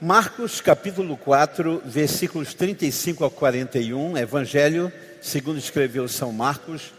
Marcos 0.00 0.60
capítulo 0.60 1.16
4, 1.16 1.82
versículos 1.84 2.54
35 2.54 3.24
a 3.24 3.30
41, 3.30 4.16
Evangelho, 4.16 4.92
segundo 5.20 5.58
escreveu 5.58 6.06
São 6.06 6.30
Marcos, 6.30 6.92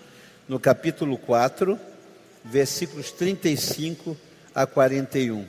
no 0.50 0.60
capítulo 0.60 1.18
4, 1.18 1.80
versículos 2.44 3.10
35 3.14 4.18
a 4.54 4.68
41. 4.68 5.48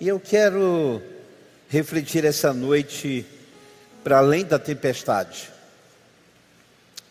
E 0.00 0.08
eu 0.08 0.18
quero 0.18 1.02
refletir 1.68 2.24
essa 2.24 2.54
noite 2.54 3.26
para 4.02 4.16
além 4.16 4.42
da 4.42 4.58
tempestade. 4.58 5.50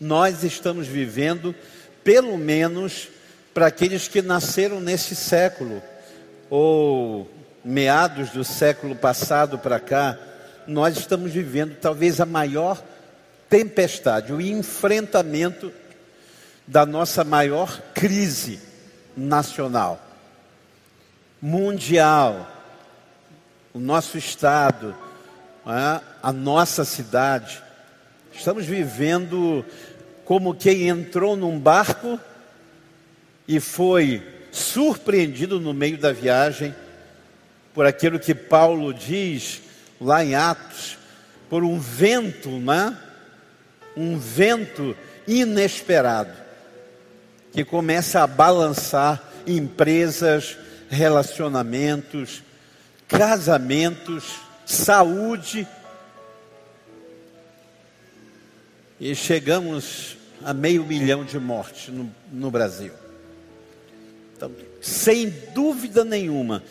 Nós 0.00 0.42
estamos 0.42 0.88
vivendo, 0.88 1.54
pelo 2.02 2.36
menos 2.36 3.08
para 3.54 3.68
aqueles 3.68 4.08
que 4.08 4.20
nasceram 4.20 4.80
nesse 4.80 5.14
século, 5.14 5.80
ou 6.50 7.30
meados 7.64 8.30
do 8.30 8.44
século 8.44 8.94
passado 8.94 9.58
para 9.58 9.80
cá, 9.80 10.18
nós 10.66 10.98
estamos 10.98 11.32
vivendo 11.32 11.76
talvez 11.80 12.20
a 12.20 12.26
maior 12.26 12.82
tempestade, 13.48 14.32
o 14.32 14.40
enfrentamento 14.40 15.72
da 16.66 16.84
nossa 16.84 17.24
maior 17.24 17.80
crise 17.94 18.60
nacional, 19.16 20.00
mundial. 21.40 22.50
O 23.72 23.80
nosso 23.80 24.16
estado, 24.16 24.94
é? 25.66 26.00
a 26.22 26.32
nossa 26.32 26.84
cidade, 26.84 27.60
estamos 28.32 28.64
vivendo 28.64 29.64
como 30.24 30.54
quem 30.54 30.88
entrou 30.88 31.36
num 31.36 31.58
barco 31.58 32.20
e 33.48 33.58
foi 33.58 34.22
surpreendido 34.52 35.58
no 35.58 35.74
meio 35.74 35.98
da 35.98 36.12
viagem 36.12 36.72
por 37.74 37.84
aquilo 37.84 38.20
que 38.20 38.34
Paulo 38.34 38.94
diz 38.94 39.60
lá 40.00 40.24
em 40.24 40.36
Atos, 40.36 40.96
por 41.50 41.64
um 41.64 41.78
vento, 41.78 42.50
né? 42.50 42.96
Um 43.96 44.16
vento 44.16 44.96
inesperado 45.26 46.32
que 47.52 47.64
começa 47.64 48.22
a 48.22 48.26
balançar 48.26 49.22
empresas, 49.46 50.56
relacionamentos, 50.88 52.42
casamentos, 53.08 54.40
saúde. 54.64 55.66
E 58.98 59.14
chegamos 59.14 60.16
a 60.42 60.52
meio 60.52 60.84
milhão 60.84 61.24
de 61.24 61.38
mortes 61.38 61.88
no, 61.88 62.12
no 62.32 62.50
Brasil. 62.50 62.92
Então, 64.36 64.50
sem 64.80 65.30
dúvida 65.54 66.04
nenhuma, 66.04 66.62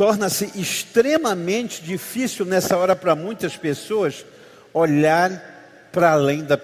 torna-se 0.00 0.50
extremamente 0.58 1.82
difícil 1.82 2.46
nessa 2.46 2.74
hora 2.74 2.96
para 2.96 3.14
muitas 3.14 3.54
pessoas 3.54 4.24
olhar 4.72 5.90
para 5.92 6.12
além 6.12 6.42
da, 6.42 6.58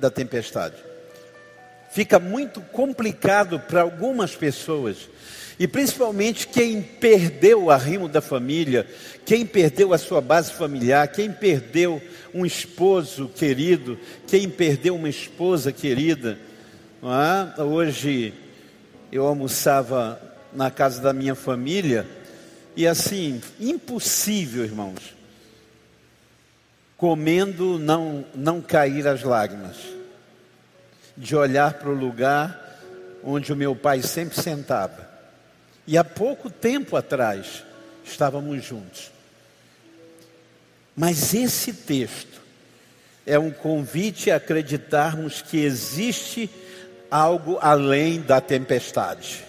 da 0.00 0.10
tempestade. 0.10 0.74
Fica 1.92 2.18
muito 2.18 2.60
complicado 2.60 3.60
para 3.60 3.82
algumas 3.82 4.34
pessoas, 4.34 5.08
e 5.56 5.68
principalmente 5.68 6.48
quem 6.48 6.82
perdeu 6.82 7.62
o 7.62 7.70
arrimo 7.70 8.08
da 8.08 8.20
família, 8.20 8.84
quem 9.24 9.46
perdeu 9.46 9.94
a 9.94 9.98
sua 9.98 10.20
base 10.20 10.52
familiar, 10.52 11.06
quem 11.06 11.30
perdeu 11.30 12.02
um 12.34 12.44
esposo 12.44 13.28
querido, 13.28 13.96
quem 14.26 14.50
perdeu 14.50 14.96
uma 14.96 15.08
esposa 15.08 15.70
querida. 15.70 16.36
É? 17.56 17.62
Hoje 17.62 18.34
eu 19.12 19.28
almoçava 19.28 20.20
na 20.52 20.72
casa 20.72 21.00
da 21.00 21.12
minha 21.12 21.36
família 21.36 22.04
e 22.76 22.86
assim, 22.86 23.40
impossível, 23.58 24.64
irmãos, 24.64 25.14
comendo 26.96 27.78
não, 27.78 28.24
não 28.34 28.60
cair 28.60 29.06
as 29.08 29.22
lágrimas, 29.22 29.76
de 31.16 31.34
olhar 31.34 31.74
para 31.74 31.88
o 31.88 31.94
lugar 31.94 32.58
onde 33.22 33.52
o 33.52 33.56
meu 33.56 33.74
pai 33.74 34.02
sempre 34.02 34.40
sentava. 34.40 35.08
E 35.86 35.98
há 35.98 36.04
pouco 36.04 36.48
tempo 36.48 36.96
atrás 36.96 37.64
estávamos 38.04 38.64
juntos. 38.64 39.10
Mas 40.94 41.34
esse 41.34 41.72
texto 41.72 42.40
é 43.26 43.38
um 43.38 43.50
convite 43.50 44.30
a 44.30 44.36
acreditarmos 44.36 45.42
que 45.42 45.58
existe 45.58 46.50
algo 47.10 47.58
além 47.60 48.20
da 48.20 48.40
tempestade. 48.40 49.44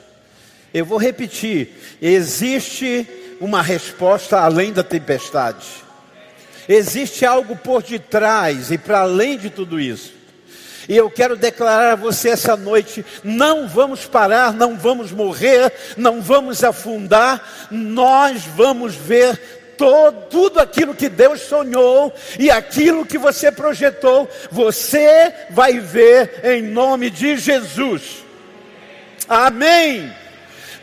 Eu 0.74 0.86
vou 0.86 0.98
repetir: 0.98 1.70
existe 2.02 3.08
uma 3.40 3.62
resposta 3.62 4.40
além 4.40 4.72
da 4.72 4.84
tempestade. 4.84 5.68
Existe 6.70 7.26
algo 7.26 7.56
por 7.56 7.82
detrás 7.82 8.72
e 8.72 8.78
para 8.78 9.02
além 9.02 9.38
de 9.38 9.50
tudo 9.50 9.80
isso. 9.80 10.14
E 10.88 10.96
eu 10.96 11.10
quero 11.10 11.36
declarar 11.36 11.94
a 11.94 11.96
você 11.96 12.30
essa 12.30 12.56
noite: 12.56 13.06
não 13.24 13.68
vamos 13.68 14.06
parar, 14.06 14.54
não 14.54 14.78
vamos 14.78 15.12
morrer, 15.12 15.74
não 15.98 16.22
vamos 16.22 16.64
afundar, 16.64 17.68
nós 17.70 18.44
vamos 18.44 18.96
ver 18.96 19.76
todo, 19.78 20.28
tudo 20.30 20.60
aquilo 20.60 20.94
que 20.94 21.10
Deus 21.10 21.42
sonhou 21.42 22.14
e 22.38 22.52
aquilo 22.52 23.06
que 23.06 23.18
você 23.18 23.52
projetou, 23.52 24.30
você 24.52 25.34
vai 25.50 25.80
ver 25.80 26.42
em 26.44 26.62
nome 26.62 27.10
de 27.10 27.38
Jesus. 27.38 28.24
Amém. 29.28 30.21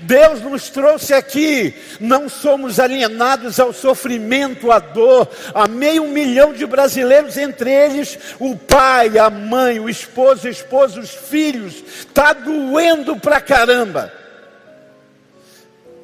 Deus 0.00 0.40
nos 0.40 0.70
trouxe 0.70 1.12
aqui, 1.12 1.74
não 1.98 2.28
somos 2.28 2.78
alienados 2.78 3.58
ao 3.58 3.72
sofrimento, 3.72 4.70
à 4.70 4.78
dor, 4.78 5.28
a 5.54 5.66
meio 5.66 6.04
milhão 6.04 6.52
de 6.52 6.64
brasileiros, 6.64 7.36
entre 7.36 7.70
eles 7.70 8.18
o 8.38 8.56
pai, 8.56 9.18
a 9.18 9.28
mãe, 9.28 9.80
o 9.80 9.88
esposo, 9.88 10.46
a 10.46 10.50
esposa, 10.50 11.00
os 11.00 11.10
filhos, 11.10 11.82
está 12.00 12.32
doendo 12.32 13.16
pra 13.16 13.40
caramba. 13.40 14.12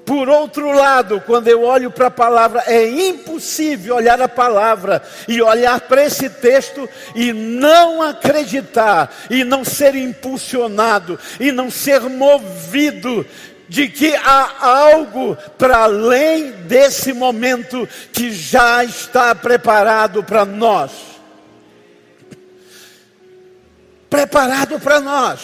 Por 0.04 0.28
outro 0.28 0.70
lado, 0.70 1.22
quando 1.24 1.48
eu 1.48 1.62
olho 1.62 1.90
para 1.90 2.08
a 2.08 2.10
palavra, 2.10 2.64
é 2.66 2.86
impossível 2.86 3.96
olhar 3.96 4.20
a 4.20 4.28
palavra 4.28 5.02
e 5.26 5.40
olhar 5.40 5.80
para 5.80 6.04
esse 6.04 6.28
texto 6.28 6.86
e 7.14 7.32
não 7.32 8.02
acreditar, 8.02 9.10
e 9.30 9.44
não 9.44 9.64
ser 9.64 9.94
impulsionado, 9.94 11.18
e 11.40 11.50
não 11.50 11.70
ser 11.70 12.00
movido 12.02 13.24
de 13.68 13.88
que 13.88 14.14
há 14.14 14.66
algo 14.66 15.36
para 15.58 15.78
além 15.78 16.52
desse 16.52 17.12
momento 17.12 17.88
que 18.12 18.32
já 18.32 18.84
está 18.84 19.34
preparado 19.34 20.22
para 20.22 20.44
nós. 20.44 20.90
Preparado 24.10 24.78
para 24.78 25.00
nós. 25.00 25.40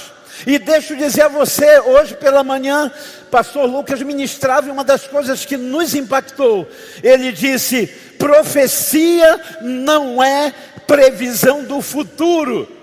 E 0.47 0.59
deixo 0.59 0.97
dizer 0.97 1.23
a 1.23 1.29
você, 1.29 1.81
hoje 1.81 2.15
pela 2.15 2.43
manhã, 2.43 2.91
pastor 3.31 3.67
Lucas 3.67 4.01
ministrava 4.03 4.69
e 4.69 4.71
uma 4.71 4.85
das 4.85 5.07
coisas 5.07 5.45
que 5.45 5.57
nos 5.57 5.95
impactou. 5.95 6.69
Ele 7.03 7.33
disse: 7.33 7.87
profecia 8.19 9.41
não 9.61 10.23
é 10.23 10.53
previsão 10.87 11.65
do 11.65 11.81
futuro. 11.81 12.80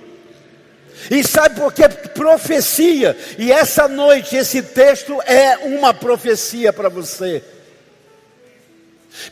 E 1.10 1.24
sabe 1.24 1.60
por 1.60 1.74
que 1.74 1.88
profecia? 1.88 3.18
E 3.38 3.52
essa 3.52 3.88
noite 3.88 4.36
esse 4.36 4.62
texto 4.62 5.22
é 5.26 5.58
uma 5.58 5.94
profecia 5.94 6.74
para 6.74 6.90
você. 6.90 7.44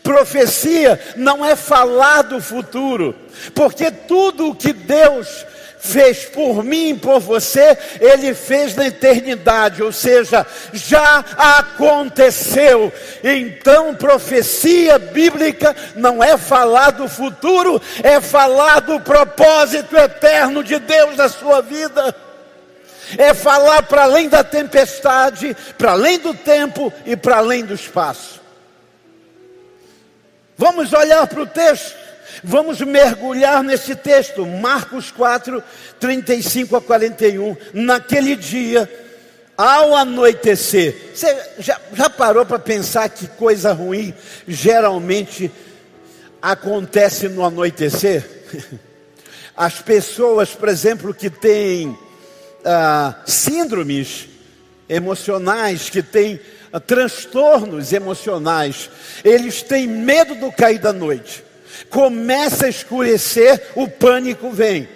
Profecia 0.01 0.99
não 1.15 1.45
é 1.45 1.55
falar 1.55 2.23
do 2.23 2.41
futuro, 2.41 3.15
porque 3.53 3.91
tudo 3.91 4.49
o 4.49 4.55
que 4.55 4.73
Deus 4.73 5.45
fez 5.85 6.25
por 6.25 6.63
mim 6.63 6.89
e 6.89 6.93
por 6.95 7.19
você, 7.19 7.77
Ele 8.01 8.33
fez 8.33 8.75
na 8.75 8.87
eternidade, 8.87 9.83
ou 9.83 9.91
seja, 9.91 10.45
já 10.73 11.23
aconteceu. 11.37 12.91
Então, 13.23 13.95
profecia 13.95 14.97
bíblica 14.97 15.75
não 15.95 16.23
é 16.23 16.37
falar 16.37 16.91
do 16.91 17.07
futuro, 17.07 17.81
é 18.03 18.19
falar 18.19 18.81
do 18.81 18.99
propósito 18.99 19.95
eterno 19.95 20.63
de 20.63 20.79
Deus 20.79 21.15
na 21.15 21.29
sua 21.29 21.61
vida. 21.61 22.15
É 23.17 23.35
falar 23.35 23.83
para 23.83 24.03
além 24.03 24.27
da 24.27 24.43
tempestade, 24.43 25.55
para 25.77 25.91
além 25.91 26.17
do 26.17 26.33
tempo 26.33 26.91
e 27.05 27.15
para 27.15 27.37
além 27.37 27.63
do 27.63 27.75
espaço. 27.75 28.41
Vamos 30.57 30.91
olhar 30.93 31.27
para 31.27 31.41
o 31.41 31.47
texto. 31.47 32.04
Vamos 32.43 32.81
mergulhar 32.81 33.63
nesse 33.63 33.95
texto, 33.95 34.45
Marcos 34.45 35.11
4, 35.11 35.63
35 35.99 36.75
a 36.75 36.81
41. 36.81 37.55
Naquele 37.73 38.35
dia, 38.35 38.89
ao 39.57 39.95
anoitecer, 39.95 41.11
você 41.13 41.37
já, 41.59 41.79
já 41.93 42.09
parou 42.09 42.45
para 42.45 42.59
pensar 42.59 43.09
que 43.09 43.27
coisa 43.27 43.71
ruim 43.71 44.13
geralmente 44.47 45.51
acontece 46.41 47.29
no 47.29 47.43
anoitecer? 47.43 48.25
As 49.55 49.81
pessoas, 49.81 50.49
por 50.49 50.67
exemplo, 50.67 51.13
que 51.13 51.29
têm 51.29 51.97
ah, 52.65 53.15
síndromes 53.25 54.27
emocionais, 54.89 55.89
que 55.89 56.03
têm 56.03 56.39
transtornos 56.85 57.93
emocionais, 57.93 58.89
eles 59.23 59.61
têm 59.61 59.87
medo 59.87 60.35
do 60.35 60.51
cair 60.51 60.79
da 60.79 60.91
noite. 60.91 61.43
Começa 61.89 62.65
a 62.65 62.69
escurecer, 62.69 63.71
o 63.75 63.87
pânico 63.87 64.49
vem. 64.51 64.87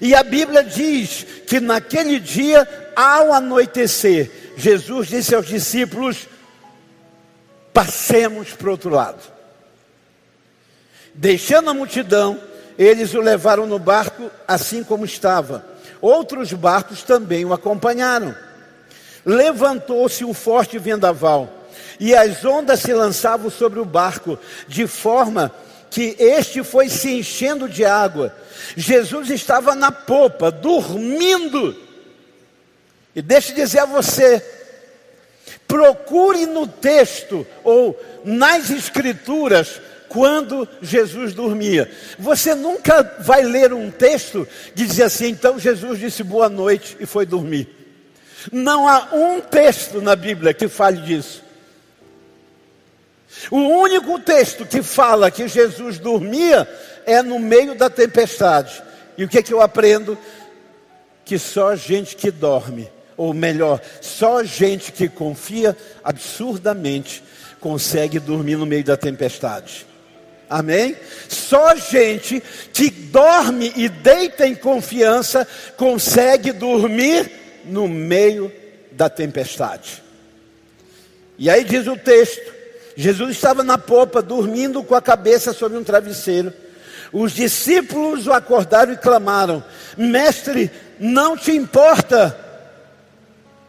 E 0.00 0.14
a 0.14 0.22
Bíblia 0.22 0.62
diz 0.62 1.26
que 1.46 1.60
naquele 1.60 2.20
dia, 2.20 2.68
ao 2.94 3.32
anoitecer, 3.32 4.30
Jesus 4.56 5.08
disse 5.08 5.34
aos 5.34 5.46
discípulos: 5.46 6.28
passemos 7.72 8.50
para 8.50 8.68
o 8.68 8.70
outro 8.72 8.90
lado. 8.90 9.20
Deixando 11.14 11.70
a 11.70 11.74
multidão, 11.74 12.40
eles 12.78 13.14
o 13.14 13.20
levaram 13.20 13.66
no 13.66 13.78
barco 13.78 14.30
assim 14.46 14.84
como 14.84 15.04
estava. 15.04 15.64
Outros 16.00 16.52
barcos 16.52 17.02
também 17.02 17.44
o 17.44 17.52
acompanharam. 17.52 18.34
Levantou-se 19.24 20.24
um 20.24 20.32
forte 20.32 20.78
vendaval, 20.78 21.48
e 21.98 22.14
as 22.14 22.44
ondas 22.44 22.80
se 22.80 22.92
lançavam 22.92 23.50
sobre 23.50 23.78
o 23.80 23.84
barco, 23.84 24.38
de 24.66 24.86
forma 24.86 25.52
que 25.90 26.16
este 26.18 26.62
foi 26.62 26.88
se 26.88 27.10
enchendo 27.10 27.68
de 27.68 27.84
água. 27.84 28.34
Jesus 28.76 29.30
estava 29.30 29.74
na 29.74 29.90
popa, 29.90 30.50
dormindo. 30.50 31.76
E 33.14 33.22
deixe 33.22 33.52
dizer 33.52 33.80
a 33.80 33.86
você, 33.86 34.44
procure 35.66 36.46
no 36.46 36.66
texto 36.66 37.46
ou 37.64 37.98
nas 38.24 38.70
escrituras 38.70 39.80
quando 40.08 40.68
Jesus 40.80 41.34
dormia. 41.34 41.90
Você 42.18 42.54
nunca 42.54 43.02
vai 43.20 43.42
ler 43.42 43.72
um 43.72 43.90
texto 43.90 44.46
que 44.74 44.86
diz 44.86 45.00
assim, 45.00 45.28
então 45.28 45.58
Jesus 45.58 45.98
disse 45.98 46.22
boa 46.22 46.48
noite 46.48 46.96
e 47.00 47.06
foi 47.06 47.26
dormir. 47.26 47.68
Não 48.52 48.88
há 48.88 49.08
um 49.12 49.40
texto 49.40 50.00
na 50.00 50.14
Bíblia 50.14 50.54
que 50.54 50.68
fale 50.68 51.00
disso. 51.02 51.47
O 53.50 53.58
único 53.58 54.18
texto 54.18 54.64
que 54.64 54.82
fala 54.82 55.30
que 55.30 55.48
Jesus 55.48 55.98
dormia 55.98 56.68
é 57.06 57.22
no 57.22 57.38
meio 57.38 57.74
da 57.74 57.90
tempestade. 57.90 58.82
E 59.16 59.24
o 59.24 59.28
que, 59.28 59.38
é 59.38 59.42
que 59.42 59.52
eu 59.52 59.60
aprendo? 59.60 60.16
Que 61.24 61.38
só 61.38 61.74
gente 61.76 62.16
que 62.16 62.30
dorme, 62.30 62.90
ou 63.16 63.34
melhor, 63.34 63.80
só 64.00 64.42
gente 64.42 64.92
que 64.92 65.08
confia 65.08 65.76
absurdamente, 66.02 67.22
consegue 67.60 68.18
dormir 68.18 68.56
no 68.56 68.66
meio 68.66 68.84
da 68.84 68.96
tempestade. 68.96 69.86
Amém? 70.48 70.96
Só 71.28 71.74
gente 71.76 72.42
que 72.72 72.88
dorme 72.88 73.72
e 73.76 73.88
deita 73.88 74.46
em 74.46 74.54
confiança 74.54 75.46
consegue 75.76 76.52
dormir 76.52 77.30
no 77.66 77.86
meio 77.86 78.50
da 78.92 79.10
tempestade. 79.10 80.02
E 81.36 81.50
aí 81.50 81.64
diz 81.64 81.86
o 81.86 81.96
texto: 81.96 82.57
Jesus 83.00 83.36
estava 83.36 83.62
na 83.62 83.78
popa, 83.78 84.20
dormindo 84.20 84.82
com 84.82 84.92
a 84.92 85.00
cabeça 85.00 85.52
sobre 85.52 85.78
um 85.78 85.84
travesseiro. 85.84 86.52
Os 87.12 87.30
discípulos 87.30 88.26
o 88.26 88.32
acordaram 88.32 88.92
e 88.92 88.96
clamaram: 88.96 89.62
Mestre, 89.96 90.68
não 90.98 91.36
te 91.36 91.52
importa 91.52 92.36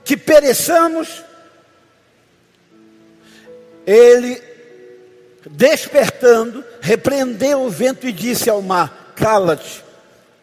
que 0.03 0.17
pereçamos? 0.17 1.23
Ele, 3.85 4.41
despertando, 5.51 6.65
repreendeu 6.81 7.61
o 7.61 7.69
vento 7.69 8.07
e 8.07 8.11
disse 8.11 8.49
ao 8.49 8.63
mar: 8.63 9.13
Cala-te, 9.15 9.85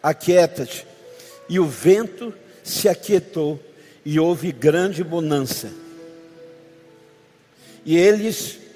aquieta-te. 0.01 0.87
E 1.49 1.59
o 1.59 1.65
vento 1.65 2.33
se 2.63 2.87
aquietou 2.87 3.59
e 4.05 4.17
houve 4.17 4.53
grande 4.53 5.03
bonança. 5.03 5.69
E 7.85 7.97
eles 7.97 8.66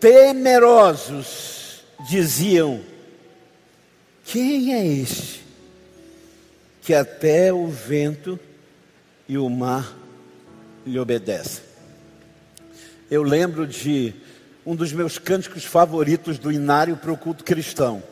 temerosos, 0.00 1.82
diziam: 2.08 2.80
Quem 4.24 4.74
é 4.74 4.86
este 4.86 5.44
que 6.82 6.94
até 6.94 7.52
o 7.52 7.66
vento 7.68 8.38
e 9.28 9.36
o 9.36 9.48
mar 9.48 9.96
lhe 10.86 10.98
obedecem? 10.98 11.64
Eu 13.10 13.22
lembro 13.22 13.66
de 13.66 14.14
um 14.64 14.76
dos 14.76 14.92
meus 14.92 15.18
cânticos 15.18 15.64
favoritos 15.64 16.38
do 16.38 16.52
Inário 16.52 16.96
para 16.96 17.12
o 17.12 17.16
culto 17.16 17.42
cristão. 17.42 18.02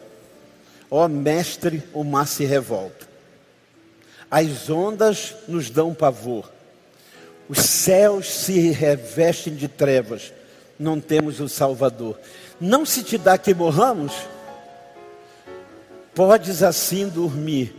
Ó 0.91 1.05
oh, 1.05 1.09
mestre, 1.09 1.83
o 1.93 2.03
mar 2.03 2.27
se 2.27 2.45
revolta. 2.45 3.07
As 4.31 4.71
ondas 4.71 5.35
nos 5.47 5.69
dão 5.69 5.93
pavor. 5.93 6.51
Os 7.49 7.59
céus 7.59 8.29
se 8.33 8.71
revestem 8.71 9.55
de 9.55 9.69
trevas 9.69 10.33
não 10.79 11.01
temos 11.01 11.41
o 11.41 11.49
Salvador. 11.49 12.19
Não 12.61 12.85
se 12.85 13.03
te 13.03 13.19
dá 13.19 13.37
que 13.39 13.55
morramos? 13.55 14.13
Podes 16.15 16.63
assim 16.63 17.09
dormir, 17.09 17.75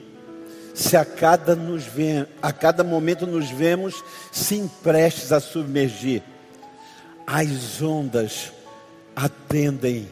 se 0.73 0.95
a 0.95 1.03
cada, 1.03 1.55
nos 1.55 1.83
vem, 1.85 2.27
a 2.39 2.53
cada 2.53 2.83
momento 2.83 3.25
nos 3.25 3.49
vemos 3.49 4.03
se 4.31 4.69
prestes 4.83 5.31
a 5.31 5.39
submergir. 5.39 6.21
As 7.25 7.81
ondas 7.81 8.51
atendem, 9.15 10.07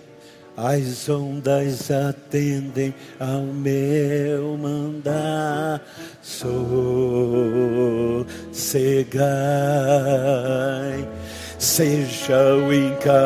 as 0.57 1.07
ondas 1.07 1.91
atendem 1.91 2.95
ao 3.19 3.41
meu 3.41 4.57
mandar. 4.57 5.85
Sossegai 6.23 6.65
Seja 11.65 12.53
o 12.53 12.71
encapelado 12.71 13.19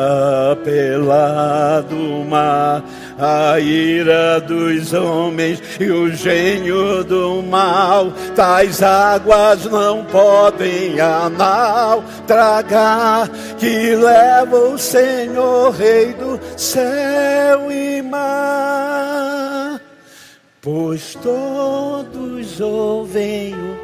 mar, 2.26 2.82
a 3.18 3.60
ira 3.60 4.40
dos 4.40 4.94
homens 4.94 5.62
e 5.78 5.90
o 5.90 6.10
gênio 6.10 7.04
do 7.04 7.42
mal. 7.42 8.10
Tais 8.34 8.82
águas 8.82 9.66
não 9.66 10.06
podem 10.06 10.98
a 10.98 11.30
tragar, 12.26 13.28
que 13.58 13.94
leva 13.94 14.56
o 14.56 14.78
Senhor, 14.78 15.70
Rei 15.72 16.14
do 16.14 16.40
céu 16.56 17.70
e 17.70 18.00
mar. 18.00 19.78
Pois 20.62 21.14
todos 21.16 22.58
ouvem 22.58 23.54
o 23.54 23.79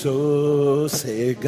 Sossegai, 0.00 1.42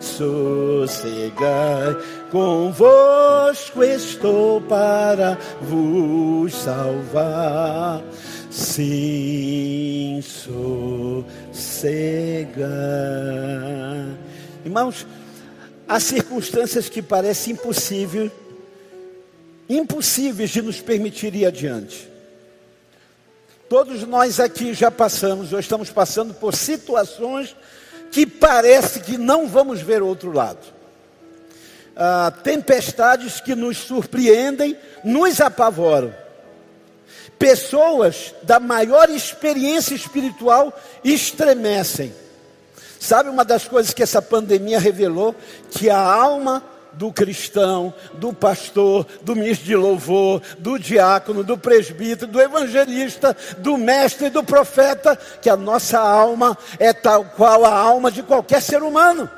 sossegai, 0.00 1.94
convosco 2.30 3.84
estou 3.84 4.62
para 4.62 5.36
vos 5.60 6.54
salvar. 6.54 8.02
Sim, 8.50 10.22
sossegai. 10.22 11.28
Irmãos, 14.64 15.06
há 15.86 16.00
circunstâncias 16.00 16.88
que 16.88 17.02
parecem 17.02 17.52
impossíveis, 17.52 18.32
impossíveis 19.68 20.48
de 20.48 20.62
nos 20.62 20.80
permitir 20.80 21.34
ir 21.34 21.44
adiante. 21.44 22.09
Todos 23.70 24.02
nós 24.02 24.40
aqui 24.40 24.74
já 24.74 24.90
passamos, 24.90 25.52
ou 25.52 25.60
estamos 25.60 25.90
passando 25.90 26.34
por 26.34 26.56
situações 26.56 27.54
que 28.10 28.26
parece 28.26 28.98
que 28.98 29.16
não 29.16 29.46
vamos 29.46 29.80
ver 29.80 30.02
outro 30.02 30.32
lado. 30.32 30.58
Ah, 31.94 32.32
tempestades 32.42 33.40
que 33.40 33.54
nos 33.54 33.76
surpreendem, 33.78 34.76
nos 35.04 35.40
apavoram. 35.40 36.12
Pessoas 37.38 38.34
da 38.42 38.58
maior 38.58 39.08
experiência 39.08 39.94
espiritual 39.94 40.76
estremecem. 41.04 42.12
Sabe 42.98 43.30
uma 43.30 43.44
das 43.44 43.68
coisas 43.68 43.94
que 43.94 44.02
essa 44.02 44.20
pandemia 44.20 44.80
revelou? 44.80 45.32
Que 45.70 45.88
a 45.88 45.96
alma 45.96 46.60
do 46.92 47.12
cristão, 47.12 47.92
do 48.14 48.32
pastor, 48.32 49.06
do 49.22 49.36
ministro 49.36 49.66
de 49.66 49.76
louvor, 49.76 50.42
do 50.58 50.78
diácono, 50.78 51.44
do 51.44 51.56
presbítero, 51.56 52.30
do 52.30 52.40
evangelista, 52.40 53.36
do 53.58 53.76
mestre 53.76 54.26
e 54.26 54.30
do 54.30 54.42
profeta, 54.42 55.16
que 55.40 55.48
a 55.48 55.56
nossa 55.56 55.98
alma 55.98 56.56
é 56.78 56.92
tal 56.92 57.24
qual 57.24 57.64
a 57.64 57.72
alma 57.72 58.10
de 58.10 58.22
qualquer 58.22 58.60
ser 58.60 58.82
humano. 58.82 59.30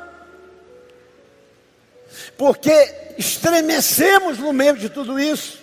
Porque 2.36 3.14
estremecemos 3.18 4.38
no 4.38 4.52
meio 4.52 4.76
de 4.76 4.88
tudo 4.88 5.18
isso, 5.18 5.58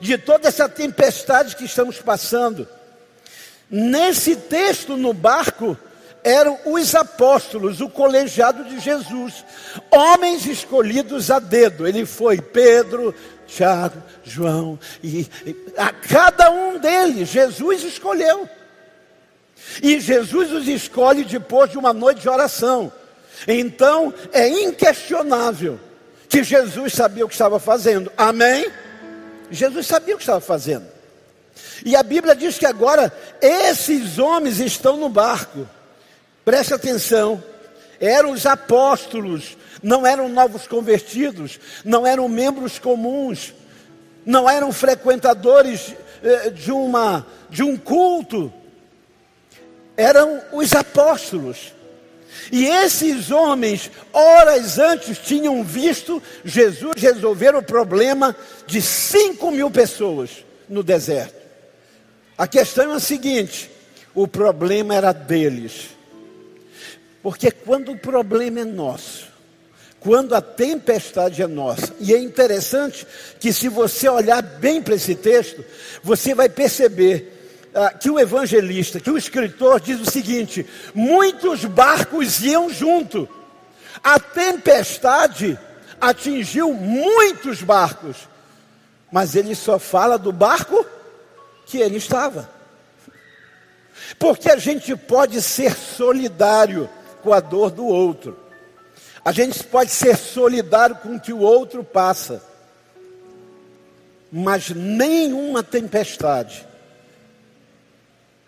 de 0.00 0.16
toda 0.16 0.48
essa 0.48 0.68
tempestade 0.68 1.56
que 1.56 1.64
estamos 1.64 2.00
passando. 2.00 2.68
Nesse 3.70 4.34
texto 4.34 4.96
no 4.96 5.12
barco, 5.12 5.76
eram 6.24 6.58
os 6.64 6.94
apóstolos, 6.94 7.80
o 7.80 7.88
colegiado 7.88 8.64
de 8.64 8.78
Jesus, 8.80 9.44
homens 9.90 10.46
escolhidos 10.46 11.30
a 11.30 11.38
dedo. 11.38 11.86
Ele 11.86 12.04
foi 12.04 12.40
Pedro, 12.40 13.14
Tiago, 13.46 14.02
João, 14.24 14.78
e, 15.02 15.20
e 15.46 15.56
a 15.76 15.92
cada 15.92 16.50
um 16.50 16.78
deles 16.78 17.28
Jesus 17.28 17.82
escolheu. 17.82 18.48
E 19.82 20.00
Jesus 20.00 20.52
os 20.52 20.68
escolhe 20.68 21.24
depois 21.24 21.70
de 21.70 21.78
uma 21.78 21.92
noite 21.92 22.22
de 22.22 22.28
oração. 22.28 22.92
Então 23.46 24.12
é 24.32 24.48
inquestionável 24.48 25.78
que 26.28 26.42
Jesus 26.42 26.92
sabia 26.92 27.24
o 27.24 27.28
que 27.28 27.34
estava 27.34 27.58
fazendo. 27.58 28.12
Amém? 28.16 28.70
Jesus 29.50 29.86
sabia 29.86 30.14
o 30.14 30.18
que 30.18 30.22
estava 30.22 30.40
fazendo. 30.40 30.86
E 31.84 31.96
a 31.96 32.02
Bíblia 32.02 32.34
diz 32.34 32.58
que 32.58 32.66
agora 32.66 33.12
esses 33.40 34.18
homens 34.18 34.60
estão 34.60 34.96
no 34.96 35.08
barco. 35.08 35.66
Preste 36.48 36.72
atenção. 36.72 37.44
Eram 38.00 38.30
os 38.30 38.46
apóstolos, 38.46 39.54
não 39.82 40.06
eram 40.06 40.30
novos 40.30 40.66
convertidos, 40.66 41.60
não 41.84 42.06
eram 42.06 42.26
membros 42.26 42.78
comuns, 42.78 43.52
não 44.24 44.48
eram 44.48 44.72
frequentadores 44.72 45.94
eh, 46.22 46.48
de, 46.48 46.72
uma, 46.72 47.26
de 47.50 47.62
um 47.62 47.76
culto, 47.76 48.50
eram 49.94 50.40
os 50.50 50.72
apóstolos. 50.72 51.74
E 52.50 52.64
esses 52.64 53.30
homens, 53.30 53.90
horas 54.10 54.78
antes, 54.78 55.18
tinham 55.18 55.62
visto 55.62 56.22
Jesus 56.46 56.94
resolver 56.96 57.54
o 57.56 57.62
problema 57.62 58.34
de 58.66 58.80
5 58.80 59.50
mil 59.50 59.70
pessoas 59.70 60.30
no 60.66 60.82
deserto. 60.82 61.42
A 62.38 62.48
questão 62.48 62.90
é 62.90 62.96
a 62.96 63.00
seguinte: 63.00 63.70
o 64.14 64.26
problema 64.26 64.94
era 64.94 65.12
deles. 65.12 65.97
Porque 67.22 67.50
quando 67.50 67.92
o 67.92 67.98
problema 67.98 68.60
é 68.60 68.64
nosso, 68.64 69.28
quando 70.00 70.34
a 70.34 70.40
tempestade 70.40 71.42
é 71.42 71.46
nossa, 71.46 71.94
e 71.98 72.14
é 72.14 72.18
interessante 72.18 73.06
que, 73.40 73.52
se 73.52 73.68
você 73.68 74.08
olhar 74.08 74.40
bem 74.40 74.80
para 74.80 74.94
esse 74.94 75.14
texto, 75.14 75.64
você 76.02 76.34
vai 76.34 76.48
perceber 76.48 77.70
ah, 77.74 77.90
que 77.90 78.08
o 78.08 78.18
evangelista, 78.18 79.00
que 79.00 79.10
o 79.10 79.18
escritor 79.18 79.80
diz 79.80 80.00
o 80.00 80.10
seguinte: 80.10 80.64
muitos 80.94 81.64
barcos 81.64 82.40
iam 82.40 82.70
junto, 82.70 83.28
a 84.02 84.20
tempestade 84.20 85.58
atingiu 86.00 86.72
muitos 86.72 87.60
barcos, 87.60 88.28
mas 89.10 89.34
ele 89.34 89.54
só 89.54 89.78
fala 89.78 90.16
do 90.16 90.30
barco 90.30 90.86
que 91.66 91.78
ele 91.78 91.96
estava. 91.96 92.48
Porque 94.18 94.50
a 94.50 94.56
gente 94.56 94.94
pode 94.96 95.42
ser 95.42 95.74
solidário 95.74 96.88
com 97.28 97.34
a 97.34 97.40
dor 97.40 97.70
do 97.70 97.84
outro, 97.84 98.38
a 99.22 99.32
gente 99.32 99.62
pode 99.62 99.90
ser 99.90 100.16
solidário 100.16 100.96
com 100.96 101.16
o 101.16 101.20
que 101.20 101.30
o 101.30 101.40
outro 101.40 101.84
passa, 101.84 102.42
mas 104.32 104.70
nenhuma 104.70 105.62
tempestade 105.62 106.66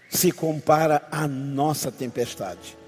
se 0.08 0.32
compara 0.32 1.02
à 1.12 1.28
nossa 1.28 1.92
tempestade. 1.92 2.78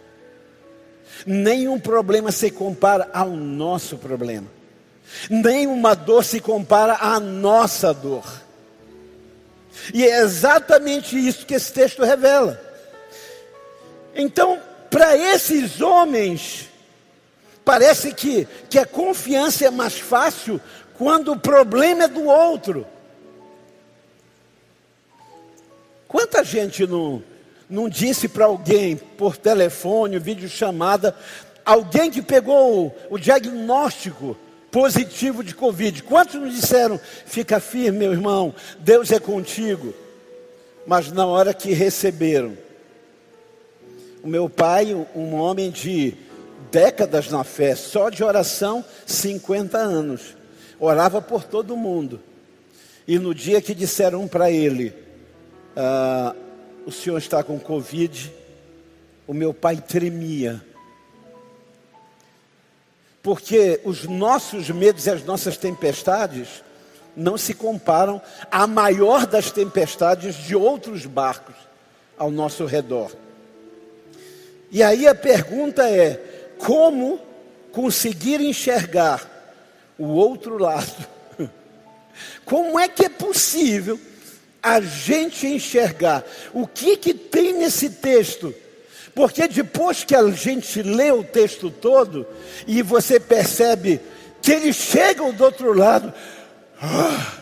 Nenhum 1.27 1.79
problema 1.79 2.33
se 2.33 2.51
compara 2.51 3.11
ao 3.13 3.29
nosso 3.29 3.99
problema. 3.99 4.47
Nenhuma 5.29 5.95
dor 5.95 6.25
se 6.25 6.41
compara 6.41 6.97
à 7.03 7.21
nossa 7.21 7.93
dor. 7.93 8.25
E 9.93 10.07
é 10.07 10.21
exatamente 10.21 11.19
isso 11.19 11.45
que 11.45 11.53
esse 11.53 11.71
texto 11.71 12.03
revela. 12.03 12.59
Então, 14.15 14.72
para 14.93 15.17
esses 15.17 15.81
homens, 15.81 16.69
parece 17.65 18.13
que, 18.13 18.47
que 18.69 18.79
a 18.79 18.85
confiança 18.85 19.65
é 19.65 19.71
mais 19.71 19.99
fácil 19.99 20.61
quando 20.99 21.33
o 21.33 21.41
problema 21.41 22.05
é 22.05 22.09
do 22.09 22.27
outro. 22.27 22.87
Quanta 26.07 26.45
gente 26.45 26.87
não, 26.87 27.23
não 27.71 27.89
disse 27.89 28.29
para 28.29 28.45
alguém 28.45 28.95
por 28.95 29.35
telefone, 29.35 30.19
vídeo 30.19 30.47
chamada, 30.47 31.17
alguém 31.65 32.11
que 32.11 32.21
pegou 32.21 32.87
o, 32.87 33.15
o 33.15 33.19
diagnóstico 33.19 34.37
positivo 34.71 35.43
de 35.43 35.55
Covid. 35.55 36.03
Quantos 36.03 36.35
nos 36.35 36.55
disseram, 36.55 37.01
fica 37.25 37.59
firme, 37.61 38.01
meu 38.01 38.13
irmão, 38.13 38.55
Deus 38.79 39.11
é 39.11 39.19
contigo. 39.19 39.95
Mas 40.87 41.11
na 41.11 41.25
hora 41.25 41.55
que 41.55 41.73
receberam, 41.73 42.59
o 44.23 44.29
meu 44.29 44.49
pai, 44.49 44.95
um 45.15 45.35
homem 45.35 45.71
de 45.71 46.15
décadas 46.71 47.29
na 47.31 47.43
fé, 47.43 47.75
só 47.75 48.09
de 48.09 48.23
oração, 48.23 48.85
50 49.05 49.77
anos, 49.77 50.37
orava 50.79 51.21
por 51.21 51.45
todo 51.45 51.77
mundo. 51.77 52.21
E 53.07 53.19
no 53.19 53.35
dia 53.35 53.61
que 53.61 53.75
disseram 53.75 54.29
para 54.29 54.51
ele, 54.51 54.95
ah, 55.77 56.35
o 56.87 56.93
senhor 56.93 57.19
está 57.19 57.43
com 57.43 57.59
Covid, 57.59 58.33
o 59.27 59.35
meu 59.35 59.53
pai 59.53 59.77
tremia. 59.77 60.65
Porque 63.23 63.81
os 63.85 64.05
nossos 64.05 64.71
medos 64.71 65.07
e 65.07 65.11
as 65.11 65.25
nossas 65.25 65.57
tempestades 65.57 66.63
não 67.17 67.37
se 67.37 67.55
comparam 67.55 68.23
à 68.51 68.67
maior 68.67 69.27
das 69.27 69.51
tempestades 69.51 70.37
de 70.37 70.57
outros 70.57 71.07
barcos 71.07 71.55
ao 72.17 72.31
nosso 72.31 72.65
redor. 72.65 73.11
E 74.73 74.83
aí 74.83 75.07
a 75.07 75.15
pergunta 75.15 75.89
é: 75.89 76.19
como 76.59 77.21
conseguir 77.71 78.41
enxergar 78.41 79.31
o 79.97 80.07
outro 80.07 80.59
lado? 80.59 81.07
Como 82.45 82.79
é 82.79 82.89
que 82.89 83.05
é 83.05 83.09
possível 83.09 84.01
a 84.63 84.81
gente 84.81 85.47
enxergar 85.47 86.25
o 86.55 86.67
que 86.67 86.97
que 86.97 87.13
tem 87.13 87.53
nesse 87.55 87.91
texto. 87.91 88.55
Porque 89.15 89.49
depois 89.49 90.05
que 90.05 90.15
a 90.15 90.31
gente 90.31 90.83
lê 90.83 91.11
o 91.11 91.25
texto 91.25 91.71
todo 91.71 92.27
e 92.67 92.81
você 92.81 93.19
percebe 93.19 94.01
que 94.41 94.53
eles 94.53 94.77
chegam 94.77 95.33
do 95.33 95.45
outro 95.45 95.73
lado, 95.77 96.15
ah, 96.81 97.39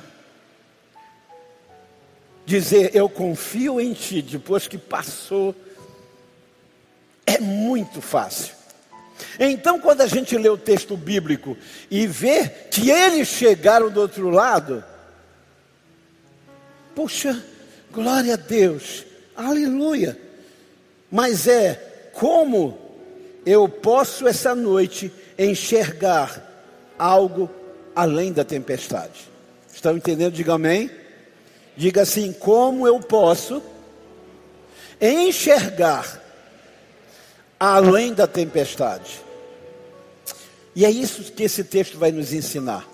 dizer 2.45 2.91
eu 2.95 3.09
confio 3.09 3.81
em 3.81 3.93
ti 3.93 4.21
depois 4.21 4.67
que 4.67 4.79
passou 4.79 5.55
é 7.35 7.41
muito 7.41 8.01
fácil. 8.01 8.55
Então, 9.39 9.79
quando 9.81 10.01
a 10.01 10.07
gente 10.07 10.37
lê 10.37 10.49
o 10.49 10.57
texto 10.57 10.97
bíblico 10.97 11.57
e 11.91 12.07
vê 12.07 12.49
que 12.49 12.91
eles 12.91 13.29
chegaram 13.29 13.91
do 13.91 14.01
outro 14.01 14.31
lado, 14.31 14.85
Puxa, 16.95 17.43
glória 17.91 18.35
a 18.35 18.37
Deus, 18.37 19.07
aleluia. 19.35 20.19
Mas 21.11 21.47
é 21.47 22.11
como 22.13 22.79
eu 23.47 23.69
posso 23.69 24.29
essa 24.29 24.55
noite 24.55 25.11
enxergar 25.39 26.47
algo 26.99 27.49
além 27.95 28.33
da 28.33 28.45
tempestade. 28.45 29.31
Estão 29.73 29.97
entendendo? 29.97 30.35
Diga 30.35 30.55
amém. 30.55 30.91
Diga 31.77 32.03
assim: 32.03 32.33
como 32.33 32.87
eu 32.87 33.01
posso 33.01 33.63
enxergar 35.01 36.20
além 37.61 38.15
da 38.15 38.27
tempestade? 38.27 39.21
E 40.75 40.85
é 40.87 40.91
isso 40.91 41.33
que 41.33 41.43
esse 41.43 41.63
texto 41.63 41.99
vai 41.99 42.11
nos 42.11 42.33
ensinar. 42.33 42.89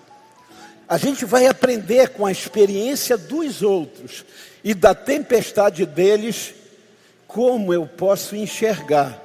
A 0.89 0.99
gente 0.99 1.25
vai 1.25 1.47
aprender 1.47 2.11
com 2.11 2.27
a 2.27 2.33
experiência 2.33 3.17
dos 3.17 3.63
outros 3.63 4.25
e 4.65 4.75
da 4.75 4.95
tempestade 4.95 5.87
deles 5.87 6.55
como 7.27 7.73
eu 7.73 7.87
posso 7.87 8.35
enxergar 8.35 9.23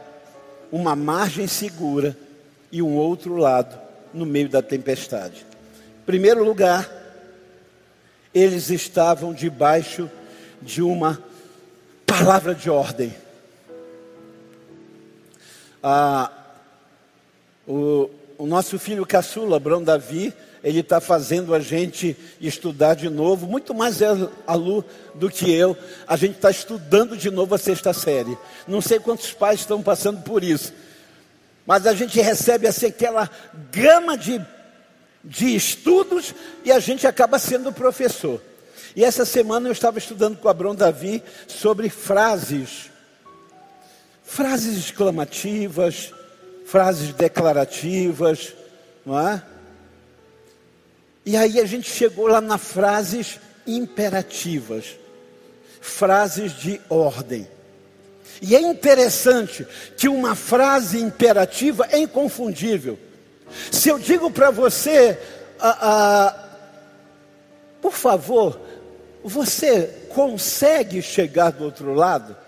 uma 0.72 0.96
margem 0.96 1.48
segura 1.48 2.18
e 2.72 2.82
um 2.82 2.96
outro 2.96 3.36
lado 3.36 3.80
no 4.14 4.26
meio 4.26 4.50
da 4.50 4.62
tempestade. 4.62 5.46
Em 6.02 6.06
primeiro 6.06 6.44
lugar, 6.44 6.90
eles 8.34 8.70
estavam 8.70 9.34
debaixo 9.34 10.10
de 10.62 10.82
uma 10.82 11.22
palavra 12.06 12.56
de 12.56 12.70
ordem. 12.70 13.14
Ah, 15.84 16.32
o, 17.68 18.10
o 18.38 18.46
nosso 18.46 18.78
filho 18.78 19.06
caçula, 19.06 19.60
Brão 19.60 19.84
Davi, 19.84 20.34
ele 20.64 20.82
está 20.82 21.00
fazendo 21.00 21.56
a 21.56 21.60
gente 21.60 22.16
estudar 22.40 22.94
de 22.94 23.10
novo, 23.10 23.48
muito 23.48 23.74
mais 23.74 24.00
aluno 24.46 24.86
do 25.16 25.30
que 25.30 25.52
eu. 25.52 25.76
A 26.08 26.16
gente 26.16 26.36
está 26.36 26.52
estudando 26.52 27.18
de 27.18 27.32
novo 27.32 27.56
a 27.56 27.58
sexta 27.58 27.94
série. 27.94 28.38
Não 28.68 28.82
sei 28.82 29.00
quantos 29.00 29.34
pais 29.34 29.62
estão 29.62 29.82
passando 29.82 30.22
por 30.22 30.44
isso, 30.44 30.72
mas 31.66 31.88
a 31.88 31.94
gente 31.94 32.20
recebe 32.22 32.68
assim 32.68 32.88
aquela 32.88 33.30
gama 33.72 34.16
de, 34.16 34.40
de 35.24 35.56
estudos 35.56 36.34
e 36.64 36.72
a 36.72 36.80
gente 36.80 37.08
acaba 37.08 37.40
sendo 37.40 37.74
professor. 37.74 38.40
E 38.96 39.04
essa 39.04 39.26
semana 39.26 39.68
eu 39.68 39.72
estava 39.72 39.98
estudando 39.98 40.38
com 40.38 40.50
Abrão 40.50 40.76
Davi 40.76 41.24
sobre 41.48 41.90
frases, 41.90 42.91
frases 44.32 44.78
exclamativas, 44.78 46.14
frases 46.66 47.12
declarativas, 47.12 48.54
não 49.06 49.20
é? 49.20 49.44
E 51.26 51.36
aí 51.36 51.60
a 51.60 51.66
gente 51.66 51.92
chegou 51.92 52.28
lá 52.28 52.40
nas 52.40 52.62
frases 52.62 53.42
imperativas, 53.68 54.96
frases 55.82 56.54
de 56.54 56.80
ordem. 56.90 57.46
E 58.42 58.56
é 58.56 58.62
interessante 58.62 59.68
que 59.98 60.08
uma 60.08 60.34
frase 60.34 60.98
imperativa 60.98 61.86
é 61.92 61.98
inconfundível. 61.98 62.98
Se 63.70 63.90
eu 63.90 64.00
digo 64.00 64.32
para 64.32 64.50
você, 64.50 65.20
ah, 65.60 65.78
ah, 65.82 66.50
por 67.82 67.92
favor, 67.92 68.58
você 69.26 69.88
consegue 70.08 71.02
chegar 71.02 71.52
do 71.52 71.66
outro 71.66 71.94
lado? 71.94 72.41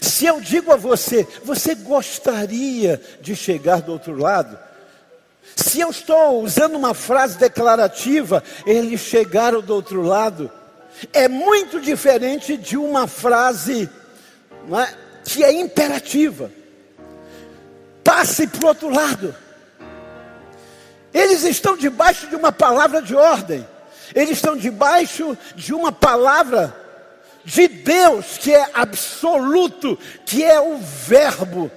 Se 0.00 0.26
eu 0.26 0.40
digo 0.40 0.72
a 0.72 0.76
você, 0.76 1.26
você 1.44 1.74
gostaria 1.74 3.00
de 3.20 3.34
chegar 3.34 3.82
do 3.82 3.92
outro 3.92 4.16
lado? 4.16 4.58
Se 5.56 5.80
eu 5.80 5.90
estou 5.90 6.42
usando 6.42 6.76
uma 6.76 6.94
frase 6.94 7.36
declarativa, 7.36 8.42
eles 8.64 9.00
chegaram 9.00 9.60
do 9.60 9.74
outro 9.74 10.02
lado, 10.02 10.50
é 11.12 11.28
muito 11.28 11.80
diferente 11.80 12.56
de 12.56 12.76
uma 12.76 13.06
frase 13.06 13.90
é, 14.70 14.94
que 15.24 15.42
é 15.42 15.52
imperativa. 15.52 16.50
Passe 18.04 18.46
para 18.46 18.64
o 18.64 18.68
outro 18.68 18.88
lado. 18.88 19.34
Eles 21.12 21.42
estão 21.42 21.76
debaixo 21.76 22.28
de 22.28 22.36
uma 22.36 22.52
palavra 22.52 23.02
de 23.02 23.14
ordem, 23.14 23.66
eles 24.14 24.30
estão 24.30 24.56
debaixo 24.56 25.36
de 25.54 25.74
uma 25.74 25.92
palavra 25.92 26.81
de 27.44 27.68
Deus 27.68 28.38
que 28.38 28.54
é 28.54 28.70
absoluto, 28.74 29.98
que 30.24 30.44
é 30.44 30.60
o 30.60 30.78
Verbo, 30.78 31.70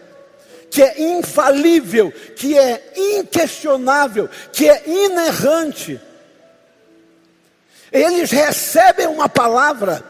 que 0.70 0.82
é 0.82 1.02
infalível, 1.02 2.12
que 2.12 2.58
é 2.58 2.94
inquestionável, 2.96 4.30
que 4.52 4.70
é 4.70 4.84
inerrante. 4.86 6.00
Eles 7.92 8.32
recebem 8.32 9.08
uma 9.08 9.30
palavra. 9.30 10.04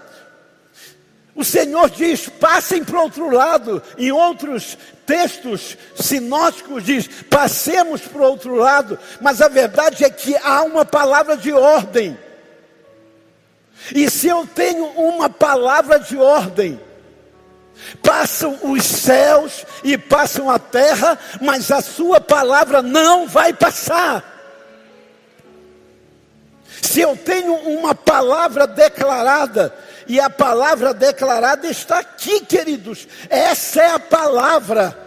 O 1.36 1.44
Senhor 1.44 1.90
diz: 1.90 2.28
passem 2.28 2.84
para 2.84 3.02
outro 3.02 3.30
lado. 3.30 3.84
Em 3.98 4.12
outros 4.12 4.78
textos 5.06 5.78
sinóticos 5.96 6.84
diz: 6.84 7.08
passemos 7.30 8.02
para 8.02 8.28
outro 8.28 8.56
lado. 8.56 8.98
Mas 9.22 9.42
a 9.42 9.48
verdade 9.48 10.04
é 10.04 10.10
que 10.10 10.36
há 10.38 10.64
uma 10.64 10.84
palavra 10.86 11.38
de 11.38 11.54
ordem. 11.54 12.18
E 13.94 14.10
se 14.10 14.28
eu 14.28 14.48
tenho 14.48 14.86
uma 14.86 15.30
palavra 15.30 16.00
de 16.00 16.18
ordem, 16.18 16.80
passam 18.02 18.58
os 18.64 18.84
céus 18.84 19.66
e 19.84 19.98
passam 19.98 20.50
a 20.50 20.58
terra, 20.58 21.18
mas 21.42 21.72
a 21.72 21.82
sua 21.82 22.20
palavra 22.20 22.82
não 22.82 23.28
vai 23.28 23.54
passar. 23.54 24.34
Se 26.82 27.02
eu 27.02 27.16
tenho 27.18 27.54
uma 27.54 27.94
palavra 27.94 28.68
declarada, 28.68 29.74
e 30.08 30.20
a 30.20 30.30
palavra 30.30 30.94
declarada 30.94 31.68
está 31.68 32.00
aqui, 32.00 32.42
queridos, 32.42 33.08
essa 33.30 33.82
é 33.82 33.90
a 33.92 34.00
palavra 34.00 35.05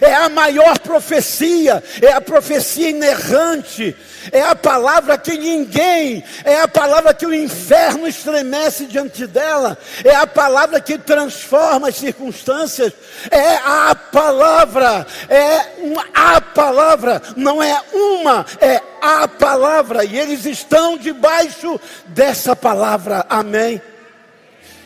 é 0.00 0.14
a 0.14 0.28
maior 0.28 0.78
profecia, 0.78 1.82
é 2.00 2.12
a 2.12 2.20
profecia 2.20 2.90
inerrante, 2.90 3.96
é 4.30 4.42
a 4.42 4.54
palavra 4.54 5.16
que 5.16 5.36
ninguém, 5.36 6.22
é 6.44 6.60
a 6.60 6.68
palavra 6.68 7.14
que 7.14 7.26
o 7.26 7.34
inferno 7.34 8.06
estremece 8.06 8.86
diante 8.86 9.26
dela, 9.26 9.78
é 10.04 10.14
a 10.14 10.26
palavra 10.26 10.80
que 10.80 10.98
transforma 10.98 11.88
as 11.88 11.96
circunstâncias, 11.96 12.92
é 13.30 13.56
a 13.56 13.94
palavra, 13.94 15.06
é 15.28 15.66
a 16.14 16.40
palavra, 16.40 17.22
não 17.36 17.62
é 17.62 17.80
uma, 17.92 18.44
é 18.60 18.80
a 19.00 19.26
palavra, 19.26 20.04
e 20.04 20.18
eles 20.18 20.44
estão 20.44 20.98
debaixo 20.98 21.80
dessa 22.06 22.54
palavra, 22.54 23.24
amém. 23.28 23.80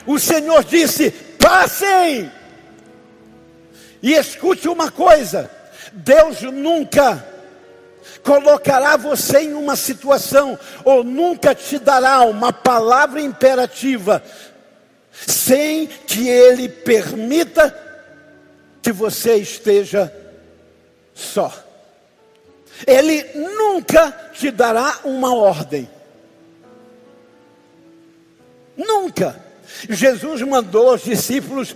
O 0.06 0.18
Senhor 0.18 0.62
disse: 0.64 1.10
passem 1.10 2.30
e 4.04 4.12
escute 4.12 4.68
uma 4.68 4.90
coisa: 4.90 5.50
Deus 5.90 6.42
nunca 6.42 7.26
colocará 8.22 8.98
você 8.98 9.38
em 9.40 9.54
uma 9.54 9.76
situação, 9.76 10.58
ou 10.84 11.02
nunca 11.02 11.54
te 11.54 11.78
dará 11.78 12.20
uma 12.20 12.52
palavra 12.52 13.22
imperativa, 13.22 14.22
sem 15.10 15.86
que 15.86 16.28
Ele 16.28 16.68
permita 16.68 17.74
que 18.82 18.92
você 18.92 19.36
esteja 19.36 20.14
só. 21.14 21.50
Ele 22.86 23.24
nunca 23.34 24.10
te 24.34 24.50
dará 24.50 25.00
uma 25.04 25.34
ordem. 25.34 25.88
Nunca. 28.76 29.42
Jesus 29.88 30.42
mandou 30.42 30.94
os 30.94 31.02
discípulos 31.02 31.74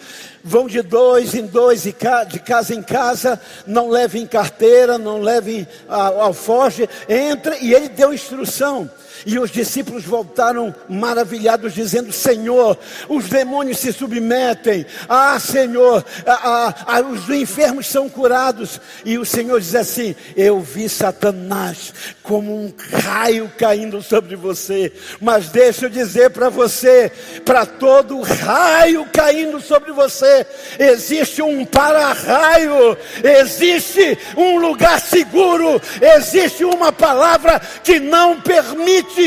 vão 0.49 0.67
de 0.67 0.81
dois 0.81 1.35
em 1.35 1.47
dois, 1.47 1.83
de 1.83 1.93
casa 1.93 2.75
em 2.75 2.83
casa, 2.83 3.39
não 3.67 3.91
levem 3.91 4.27
carteira, 4.27 4.97
não 4.97 5.21
levem 5.21 5.69
alforge, 5.89 6.89
entre, 7.07 7.59
e 7.61 7.75
ele 7.75 7.89
deu 7.91 8.13
instrução. 8.13 8.91
E 9.29 9.39
os 9.39 9.51
discípulos 9.51 10.05
voltaram 10.05 10.75
maravilhados, 10.89 11.75
dizendo: 11.75 12.11
Senhor, 12.11 12.79
os 13.11 13.29
demônios 13.29 13.79
se 13.79 13.93
submetem. 13.93 14.87
Ah, 15.07 15.39
Senhor, 15.39 16.03
ah, 16.27 16.75
ah, 16.87 17.01
os 17.03 17.29
enfermos 17.29 17.89
são 17.89 18.09
curados. 18.09 18.81
E 19.05 19.19
o 19.19 19.27
Senhor 19.27 19.61
diz 19.61 19.75
assim: 19.75 20.17
Eu 20.35 20.61
vi 20.61 20.89
Satanás 20.89 21.93
como 22.23 22.55
um 22.55 22.73
raio 23.05 23.53
caindo 23.59 24.01
sobre 24.01 24.35
você. 24.35 24.91
Mas 25.21 25.51
deixa 25.51 25.85
eu 25.85 25.91
dizer 25.91 26.31
para 26.31 26.49
você: 26.49 27.13
para 27.45 27.67
todo 27.67 28.23
raio 28.23 29.07
caindo 29.13 29.61
sobre 29.61 29.93
você, 29.93 30.47
existe 30.79 31.43
um 31.43 31.67
para-raio, 31.67 32.97
existe 33.23 34.17
um 34.39 34.59
lugar 34.59 34.99
seguro, 34.99 35.79
existe 36.17 36.65
uma 36.65 36.91
palavra 36.91 37.61
que 37.85 38.01
não 38.01 38.41
permite 38.41 39.18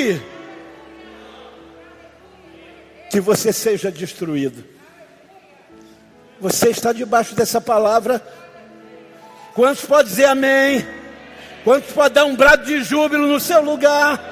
que 3.09 3.19
você 3.19 3.51
seja 3.51 3.91
destruído. 3.91 4.63
Você 6.39 6.69
está 6.69 6.93
debaixo 6.93 7.35
dessa 7.35 7.59
palavra. 7.59 8.25
Quantos 9.53 9.85
podem 9.85 10.05
dizer 10.05 10.25
amém? 10.25 10.85
Quantos 11.63 11.91
podem 11.91 12.13
dar 12.13 12.25
um 12.25 12.35
brado 12.35 12.65
de 12.65 12.81
júbilo 12.83 13.27
no 13.27 13.39
seu 13.39 13.61
lugar? 13.61 14.30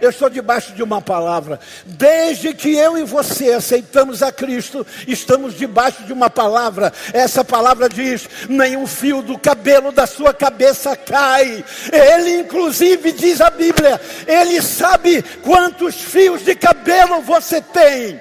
Eu 0.00 0.10
estou 0.10 0.30
debaixo 0.30 0.72
de 0.72 0.82
uma 0.82 1.00
palavra. 1.02 1.60
Desde 1.84 2.54
que 2.54 2.74
eu 2.74 2.96
e 2.96 3.04
você 3.04 3.52
aceitamos 3.52 4.22
a 4.22 4.32
Cristo, 4.32 4.86
estamos 5.06 5.54
debaixo 5.54 6.04
de 6.04 6.12
uma 6.12 6.30
palavra. 6.30 6.92
Essa 7.12 7.44
palavra 7.44 7.88
diz: 7.88 8.28
nenhum 8.48 8.86
fio 8.86 9.20
do 9.20 9.38
cabelo 9.38 9.92
da 9.92 10.06
sua 10.06 10.32
cabeça 10.32 10.96
cai. 10.96 11.64
Ele, 11.92 12.38
inclusive, 12.38 13.12
diz 13.12 13.40
a 13.40 13.50
Bíblia: 13.50 14.00
Ele 14.26 14.62
sabe 14.62 15.22
quantos 15.42 15.96
fios 15.96 16.44
de 16.44 16.54
cabelo 16.54 17.20
você 17.20 17.60
tem, 17.60 18.20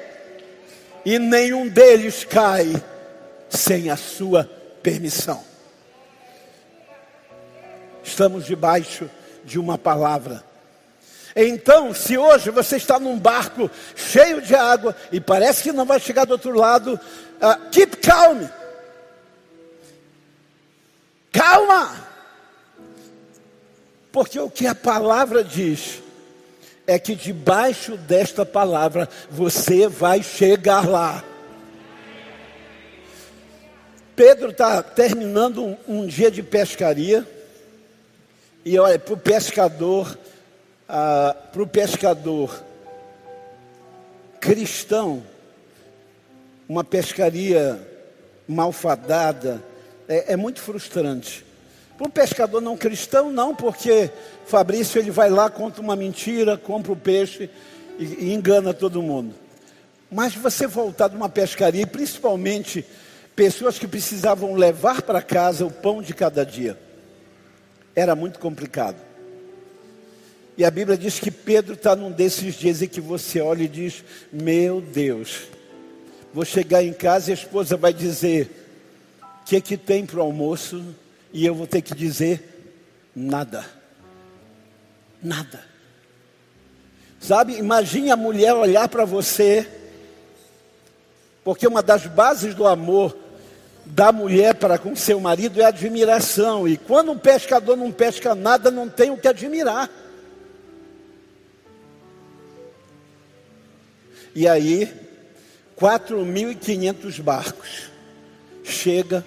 e 1.05 1.17
nenhum 1.17 1.67
deles 1.67 2.25
cai 2.25 2.81
sem 3.49 3.89
a 3.89 3.95
sua 3.95 4.49
permissão. 4.83 5.43
Estamos 8.03 8.45
debaixo 8.45 9.09
de 9.45 9.59
uma 9.59 9.77
palavra. 9.77 10.48
Então, 11.35 11.93
se 11.93 12.17
hoje 12.17 12.49
você 12.49 12.77
está 12.77 12.99
num 12.99 13.17
barco 13.17 13.69
cheio 13.95 14.41
de 14.41 14.55
água 14.55 14.95
e 15.11 15.19
parece 15.19 15.63
que 15.63 15.71
não 15.71 15.85
vai 15.85 15.99
chegar 15.99 16.25
do 16.25 16.31
outro 16.31 16.53
lado, 16.57 16.93
uh, 16.95 17.69
keep 17.69 17.97
calm. 17.97 18.47
Calma! 21.31 22.07
Porque 24.11 24.39
o 24.39 24.49
que 24.49 24.65
a 24.65 24.73
palavra 24.73 25.43
diz 25.43 26.01
é 26.87 26.97
que 26.97 27.13
debaixo 27.13 27.95
desta 27.95 28.43
palavra 28.43 29.07
você 29.29 29.87
vai 29.87 30.23
chegar 30.23 30.89
lá. 30.89 31.23
Pedro 34.15 34.49
está 34.49 34.81
terminando 34.81 35.63
um, 35.63 35.77
um, 35.87 36.07
dia 36.07 36.31
de 36.31 36.41
pescaria, 36.41 37.25
e 38.65 38.77
olha, 38.77 38.99
para 38.99 39.13
o 39.13 39.17
pescador, 39.17 40.17
ah, 40.89 41.36
para 41.52 41.62
o 41.62 41.67
pescador 41.67 42.63
cristão, 44.41 45.21
uma 46.67 46.84
pescaria 46.84 47.80
malfadada 48.47 49.63
é, 50.08 50.34
é 50.34 50.36
muito 50.36 50.60
frustrante. 50.60 51.45
Para 51.95 52.08
um 52.08 52.10
pescador 52.10 52.60
não 52.60 52.75
cristão, 52.75 53.32
não, 53.32 53.54
porque 53.54 54.10
Fabrício 54.47 54.99
ele 54.99 55.12
vai 55.12 55.30
lá, 55.30 55.49
conta 55.49 55.80
uma 55.80 55.95
mentira, 55.95 56.58
compra 56.58 56.91
o 56.91 56.95
peixe 56.95 57.49
e, 57.99 58.06
e 58.06 58.34
engana 58.34 58.73
todo 58.73 59.02
mundo. 59.02 59.36
Mas 60.10 60.34
você 60.34 60.65
voltar 60.65 61.10
de 61.10 61.15
uma 61.15 61.30
pescaria, 61.30 61.86
principalmente 61.86 62.84
pessoas 63.36 63.78
que 63.78 63.88
precisavam 63.88 64.56
levar 64.56 65.04
para 65.04 65.21
casa 65.21 65.65
o 65.65 65.71
pão 65.71 66.02
de 66.02 66.15
cada 66.15 66.43
dia, 66.43 66.80
era 67.95 68.15
muito 68.15 68.39
complicado. 68.39 69.09
E 70.60 70.65
a 70.65 70.69
Bíblia 70.69 70.95
diz 70.95 71.19
que 71.19 71.32
Pedro 71.32 71.74
está 71.74 71.95
num 71.95 72.12
desses 72.12 72.54
dias 72.54 72.84
em 72.84 72.88
que 72.88 73.02
você 73.02 73.41
olha 73.41 73.63
e 73.63 73.67
diz: 73.67 74.04
Meu 74.32 74.80
Deus, 74.80 75.48
Vou 76.34 76.45
chegar 76.45 76.84
em 76.84 76.93
casa 76.93 77.30
e 77.30 77.32
a 77.32 77.36
esposa 77.36 77.76
vai 77.76 77.93
dizer: 77.93 78.67
O 79.22 79.45
que, 79.45 79.60
que 79.60 79.78
tem 79.78 80.06
para 80.06 80.19
o 80.19 80.22
almoço? 80.22 80.84
E 81.34 81.45
eu 81.45 81.56
vou 81.56 81.65
ter 81.65 81.82
que 81.82 81.95
dizer: 81.95 82.78
Nada. 83.15 83.65
Nada. 85.22 85.63
Sabe, 87.19 87.58
imagine 87.58 88.12
a 88.12 88.15
mulher 88.15 88.54
olhar 88.54 88.88
para 88.88 89.04
você, 89.04 89.67
porque 91.43 91.67
uma 91.67 91.82
das 91.82 92.06
bases 92.06 92.56
do 92.56 92.65
amor 92.65 93.17
da 93.86 94.12
mulher 94.12 94.56
para 94.56 94.78
com 94.78 94.95
seu 94.95 95.19
marido 95.19 95.62
é 95.62 95.65
admiração. 95.65 96.67
E 96.67 96.78
quando 96.78 97.12
um 97.12 97.17
pescador 97.17 97.76
não 97.76 97.91
pesca 97.91 98.36
nada, 98.36 98.69
não 98.69 98.88
tem 98.88 99.10
o 99.10 99.17
que 99.17 99.28
admirar. 99.28 99.89
E 104.39 104.47
aí, 104.47 104.89
4.500 105.78 107.21
barcos, 107.21 107.91
chega 108.63 109.25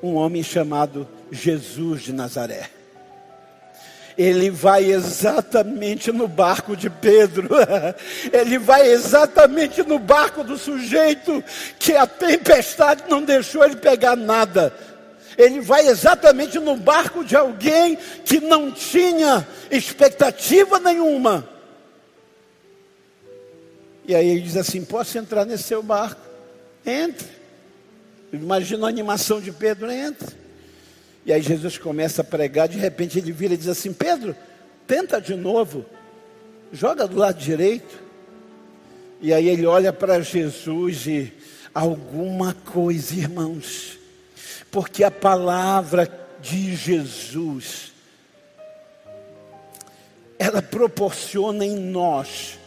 um 0.00 0.14
homem 0.14 0.40
chamado 0.40 1.08
Jesus 1.32 2.02
de 2.02 2.12
Nazaré. 2.12 2.70
Ele 4.16 4.50
vai 4.50 4.84
exatamente 4.84 6.12
no 6.12 6.28
barco 6.28 6.76
de 6.76 6.88
Pedro, 6.88 7.48
ele 8.32 8.56
vai 8.56 8.86
exatamente 8.86 9.82
no 9.82 9.98
barco 9.98 10.44
do 10.44 10.56
sujeito 10.56 11.42
que 11.76 11.96
a 11.96 12.06
tempestade 12.06 13.02
não 13.08 13.20
deixou 13.20 13.64
ele 13.64 13.74
pegar 13.74 14.14
nada. 14.14 14.72
Ele 15.36 15.60
vai 15.60 15.88
exatamente 15.88 16.60
no 16.60 16.76
barco 16.76 17.24
de 17.24 17.34
alguém 17.34 17.98
que 18.24 18.38
não 18.38 18.70
tinha 18.70 19.44
expectativa 19.72 20.78
nenhuma. 20.78 21.51
E 24.06 24.14
aí 24.14 24.28
ele 24.28 24.40
diz 24.40 24.56
assim: 24.56 24.84
Posso 24.84 25.16
entrar 25.18 25.44
nesse 25.44 25.64
seu 25.64 25.82
barco? 25.82 26.20
Entre. 26.84 27.28
Imagina 28.32 28.86
a 28.86 28.88
animação 28.88 29.40
de 29.40 29.52
Pedro, 29.52 29.90
entre. 29.90 30.34
E 31.24 31.32
aí 31.32 31.40
Jesus 31.40 31.78
começa 31.78 32.22
a 32.22 32.24
pregar, 32.24 32.68
de 32.68 32.78
repente 32.78 33.18
ele 33.18 33.30
vira 33.30 33.54
e 33.54 33.56
diz 33.56 33.68
assim: 33.68 33.92
Pedro, 33.92 34.34
tenta 34.86 35.20
de 35.20 35.34
novo, 35.34 35.84
joga 36.72 37.06
do 37.06 37.16
lado 37.16 37.38
direito. 37.38 38.02
E 39.20 39.32
aí 39.32 39.48
ele 39.48 39.66
olha 39.66 39.92
para 39.92 40.20
Jesus 40.20 41.06
e 41.06 41.32
alguma 41.72 42.54
coisa, 42.54 43.14
irmãos, 43.14 43.96
porque 44.70 45.04
a 45.04 45.12
palavra 45.12 46.10
de 46.40 46.74
Jesus, 46.74 47.92
ela 50.40 50.60
proporciona 50.60 51.64
em 51.64 51.76
nós 51.76 52.58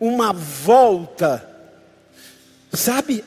uma 0.00 0.32
volta, 0.32 1.46
sabe? 2.72 3.22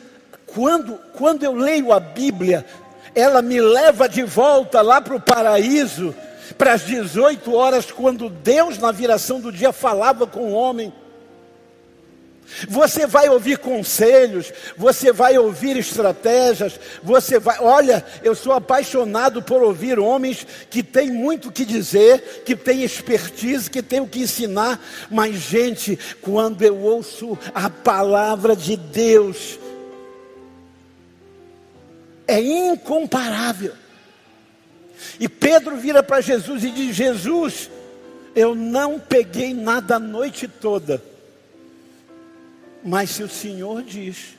Quando, 0.47 0.95
quando 1.13 1.43
eu 1.43 1.53
leio 1.53 1.93
a 1.93 1.99
Bíblia, 1.99 2.65
ela 3.13 3.41
me 3.41 3.61
leva 3.61 4.09
de 4.09 4.23
volta 4.23 4.81
lá 4.81 4.99
para 4.99 5.15
o 5.15 5.21
paraíso, 5.21 6.15
para 6.57 6.73
as 6.73 6.81
18 6.85 7.53
horas, 7.53 7.91
quando 7.91 8.29
Deus, 8.29 8.77
na 8.77 8.91
viração 8.91 9.39
do 9.39 9.51
dia, 9.51 9.71
falava 9.71 10.25
com 10.25 10.51
o 10.51 10.53
homem. 10.53 10.91
Você 12.67 13.07
vai 13.07 13.29
ouvir 13.29 13.57
conselhos, 13.57 14.51
você 14.77 15.11
vai 15.11 15.37
ouvir 15.37 15.77
estratégias, 15.77 16.79
você 17.01 17.39
vai. 17.39 17.59
Olha, 17.59 18.05
eu 18.23 18.35
sou 18.35 18.53
apaixonado 18.53 19.41
por 19.41 19.61
ouvir 19.61 19.99
homens 19.99 20.45
que 20.69 20.83
têm 20.83 21.11
muito 21.11 21.49
o 21.49 21.51
que 21.51 21.65
dizer, 21.65 22.43
que 22.45 22.55
têm 22.55 22.83
expertise, 22.83 23.69
que 23.69 23.81
têm 23.81 24.01
o 24.01 24.07
que 24.07 24.19
ensinar. 24.21 24.79
Mas, 25.09 25.35
gente, 25.35 25.97
quando 26.21 26.61
eu 26.61 26.77
ouço 26.77 27.37
a 27.53 27.69
palavra 27.69 28.55
de 28.55 28.77
Deus, 28.77 29.59
é 32.27 32.39
incomparável. 32.39 33.73
E 35.19 35.27
Pedro 35.27 35.77
vira 35.77 36.01
para 36.01 36.21
Jesus 36.21 36.63
e 36.63 36.71
diz: 36.71 36.95
Jesus, 36.95 37.69
eu 38.35 38.55
não 38.55 38.99
peguei 38.99 39.53
nada 39.53 39.95
a 39.95 39.99
noite 39.99 40.47
toda, 40.47 41.03
mas 42.83 43.11
se 43.11 43.23
o 43.23 43.29
Senhor 43.29 43.81
diz, 43.81 44.35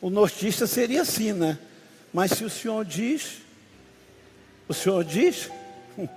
o 0.00 0.08
nortista 0.08 0.66
seria 0.66 1.02
assim, 1.02 1.32
né? 1.32 1.58
Mas 2.12 2.32
se 2.32 2.44
o 2.44 2.50
Senhor 2.50 2.84
diz, 2.84 3.38
o 4.68 4.72
Senhor 4.74 5.04
diz, 5.04 5.50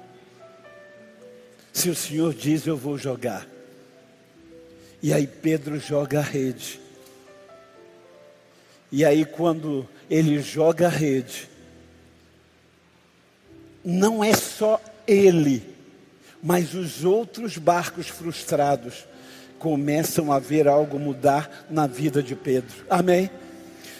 se 1.73 1.89
o 1.89 1.95
Senhor 1.95 2.33
diz, 2.33 2.65
eu 2.65 2.77
vou 2.77 2.97
jogar. 2.97 3.47
E 5.01 5.13
aí 5.13 5.27
Pedro 5.27 5.79
joga 5.79 6.19
a 6.19 6.23
rede. 6.23 6.79
E 8.91 9.05
aí, 9.05 9.23
quando 9.23 9.87
ele 10.09 10.41
joga 10.41 10.87
a 10.87 10.89
rede, 10.89 11.47
não 13.83 14.23
é 14.23 14.33
só 14.33 14.81
ele, 15.05 15.63
mas 16.41 16.73
os 16.73 17.05
outros 17.05 17.57
barcos 17.57 18.07
frustrados 18.07 19.05
começam 19.59 20.31
a 20.31 20.39
ver 20.39 20.67
algo 20.67 20.97
mudar 20.97 21.65
na 21.69 21.85
vida 21.85 22.23
de 22.23 22.35
Pedro. 22.35 22.85
Amém? 22.89 23.29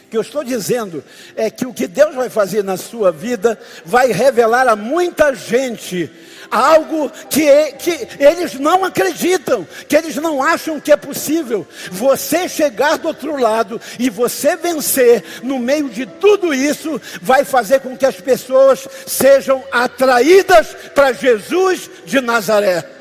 O 0.05 0.09
que 0.09 0.17
eu 0.17 0.21
estou 0.21 0.43
dizendo 0.43 1.03
é 1.35 1.51
que 1.51 1.67
o 1.67 1.73
que 1.73 1.85
Deus 1.85 2.15
vai 2.15 2.29
fazer 2.29 2.63
na 2.63 2.77
sua 2.77 3.11
vida 3.11 3.59
vai 3.85 4.11
revelar 4.11 4.67
a 4.67 4.75
muita 4.75 5.35
gente 5.35 6.09
algo 6.49 7.11
que, 7.29 7.73
que 7.73 8.07
eles 8.19 8.55
não 8.55 8.83
acreditam, 8.83 9.67
que 9.87 9.95
eles 9.95 10.15
não 10.15 10.41
acham 10.41 10.79
que 10.79 10.91
é 10.91 10.97
possível. 10.97 11.67
Você 11.91 12.49
chegar 12.49 12.97
do 12.97 13.09
outro 13.09 13.37
lado 13.37 13.79
e 13.99 14.09
você 14.09 14.55
vencer 14.55 15.23
no 15.43 15.59
meio 15.59 15.89
de 15.89 16.07
tudo 16.07 16.55
isso, 16.55 16.99
vai 17.21 17.45
fazer 17.45 17.81
com 17.81 17.95
que 17.95 18.05
as 18.05 18.19
pessoas 18.19 18.87
sejam 19.05 19.63
atraídas 19.71 20.75
para 20.95 21.13
Jesus 21.13 21.87
de 22.05 22.19
Nazaré. 22.19 22.98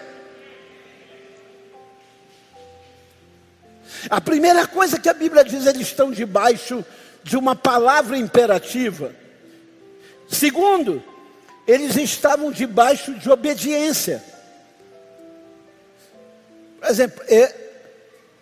A 4.10 4.20
primeira 4.20 4.66
coisa 4.66 4.98
que 4.98 5.08
a 5.08 5.14
Bíblia 5.14 5.44
diz, 5.44 5.66
eles 5.66 5.88
estão 5.88 6.10
debaixo 6.10 6.84
de 7.22 7.36
uma 7.36 7.54
palavra 7.54 8.16
imperativa. 8.16 9.12
Segundo, 10.28 11.02
eles 11.66 11.96
estavam 11.96 12.50
debaixo 12.50 13.14
de 13.14 13.30
obediência. 13.30 14.22
Por 16.80 16.88
exemplo, 16.88 17.22
é, 17.28 17.54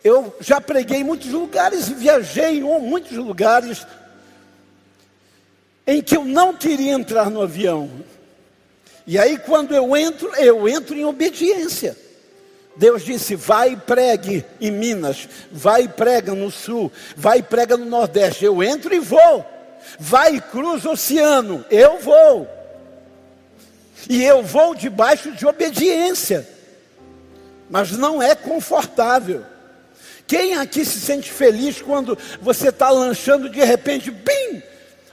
eu 0.04 0.34
já 0.40 0.60
preguei 0.60 0.98
em 0.98 1.04
muitos 1.04 1.30
lugares 1.30 1.88
e 1.88 1.94
viajei 1.94 2.58
em 2.58 2.62
muitos 2.62 3.16
lugares 3.16 3.86
em 5.86 6.02
que 6.02 6.16
eu 6.16 6.24
não 6.24 6.54
queria 6.54 6.92
entrar 6.92 7.30
no 7.30 7.40
avião. 7.40 7.90
E 9.06 9.18
aí, 9.18 9.38
quando 9.38 9.74
eu 9.74 9.96
entro, 9.96 10.34
eu 10.34 10.68
entro 10.68 10.96
em 10.96 11.04
obediência. 11.04 11.96
Deus 12.76 13.04
disse: 13.04 13.34
vai 13.34 13.72
e 13.72 13.76
pregue 13.76 14.44
em 14.60 14.70
Minas, 14.70 15.28
vai 15.50 15.82
e 15.82 15.88
prega 15.88 16.34
no 16.34 16.50
sul, 16.50 16.92
vai 17.16 17.38
e 17.38 17.42
prega 17.42 17.76
no 17.76 17.86
Nordeste. 17.86 18.44
Eu 18.44 18.62
entro 18.62 18.94
e 18.94 19.00
vou. 19.00 19.44
Vai 19.98 20.36
e 20.36 20.40
cruza 20.40 20.88
o 20.88 20.92
oceano, 20.92 21.64
eu 21.70 21.98
vou. 21.98 22.48
E 24.08 24.22
eu 24.22 24.42
vou 24.42 24.74
debaixo 24.74 25.32
de 25.32 25.46
obediência. 25.46 26.46
Mas 27.70 27.92
não 27.92 28.22
é 28.22 28.34
confortável. 28.34 29.44
Quem 30.26 30.56
aqui 30.56 30.84
se 30.84 31.00
sente 31.00 31.30
feliz 31.30 31.80
quando 31.80 32.18
você 32.40 32.68
está 32.68 32.90
lanchando 32.90 33.48
de 33.48 33.64
repente, 33.64 34.10
bim, 34.10 34.62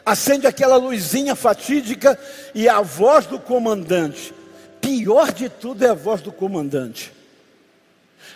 acende 0.06 0.48
aquela 0.48 0.76
luzinha 0.76 1.36
fatídica 1.36 2.20
e 2.54 2.68
a 2.68 2.82
voz 2.82 3.26
do 3.28 3.40
comandante. 3.40 4.34
Pior 4.82 5.32
de 5.32 5.50
tudo 5.50 5.86
é 5.86 5.90
a 5.90 5.94
voz 5.94 6.22
do 6.22 6.32
comandante. 6.32 7.12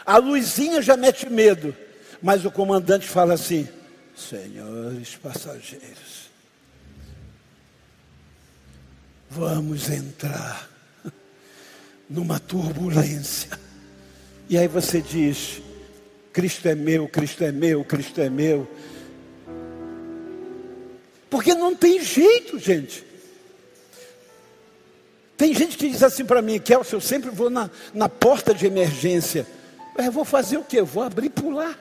A 0.08 0.20
luzinha 0.20 0.82
já 0.82 0.96
mete 0.96 1.30
medo, 1.30 1.76
mas 2.22 2.46
o 2.46 2.50
comandante 2.50 3.06
fala 3.06 3.34
assim: 3.34 3.67
Senhores 4.15 5.17
passageiros, 5.17 6.30
vamos 9.30 9.89
entrar 9.89 10.70
numa 12.10 12.39
turbulência. 12.39 13.50
E 14.48 14.58
aí 14.58 14.70
você 14.70 15.02
diz: 15.02 15.62
Cristo 16.32 16.70
é 16.70 16.74
meu, 16.74 17.10
Cristo 17.10 17.43
é 17.43 17.52
meu, 17.52 17.84
Cristo 17.84 18.22
é 18.22 18.30
meu. 18.30 18.65
Porque 21.30 21.54
não 21.54 21.76
tem 21.76 22.02
jeito, 22.02 22.58
gente. 22.58 23.06
Tem 25.36 25.54
gente 25.54 25.78
que 25.78 25.89
diz 25.89 26.02
assim 26.02 26.24
para 26.24 26.41
mim, 26.41 26.60
Kelso, 26.60 26.96
eu 26.96 27.02
sempre 27.02 27.30
vou 27.30 27.50
na, 27.50 27.70
na 27.93 28.08
porta 28.08 28.54
de 28.54 28.65
emergência. 28.65 29.46
Eu 29.98 30.12
vou 30.12 30.24
fazer 30.24 30.58
o 30.58 30.64
quê? 30.64 30.82
Vou 30.82 31.04
abrir 31.04 31.28
e 31.28 31.30
pular. 31.30 31.78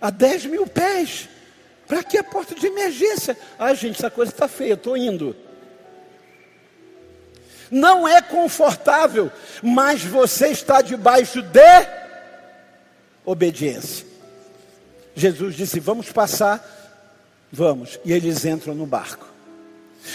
A 0.00 0.10
10 0.10 0.46
mil 0.46 0.66
pés. 0.66 1.28
Para 1.86 2.04
que 2.04 2.16
a 2.16 2.24
porta 2.24 2.54
de 2.54 2.66
emergência? 2.66 3.36
Ah, 3.58 3.74
gente, 3.74 3.96
essa 3.96 4.10
coisa 4.10 4.30
está 4.30 4.46
feia, 4.46 4.74
estou 4.74 4.96
indo. 4.96 5.34
Não 7.70 8.06
é 8.06 8.22
confortável, 8.22 9.30
mas 9.62 10.02
você 10.02 10.48
está 10.48 10.82
debaixo 10.82 11.42
de 11.42 11.60
obediência. 13.24 14.06
Jesus 15.14 15.54
disse: 15.54 15.80
Vamos 15.80 16.10
passar. 16.10 16.64
Vamos. 17.52 17.98
E 18.04 18.12
eles 18.12 18.44
entram 18.44 18.74
no 18.74 18.86
barco. 18.86 19.26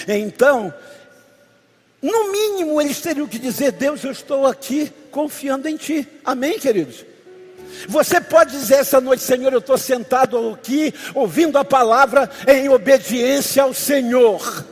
Então, 0.08 0.74
no 2.02 2.32
mínimo, 2.32 2.82
eles 2.82 3.02
teriam 3.02 3.28
que 3.28 3.40
dizer: 3.40 3.72
Deus, 3.72 4.04
eu 4.04 4.12
estou 4.12 4.46
aqui 4.46 4.92
confiando 5.16 5.70
em 5.70 5.78
Ti. 5.78 6.06
Amém, 6.26 6.60
queridos? 6.60 7.06
Você 7.88 8.20
pode 8.20 8.52
dizer 8.52 8.76
essa 8.76 9.00
noite, 9.00 9.24
Senhor, 9.24 9.54
eu 9.54 9.60
estou 9.60 9.78
sentado 9.78 10.38
aqui, 10.50 10.94
ouvindo 11.14 11.58
a 11.58 11.64
palavra 11.64 12.30
em 12.46 12.68
obediência 12.68 13.64
ao 13.64 13.74
Senhor. 13.74 14.66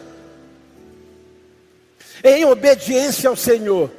Em 2.22 2.44
obediência 2.44 3.30
ao 3.30 3.38
Senhor. 3.38 3.90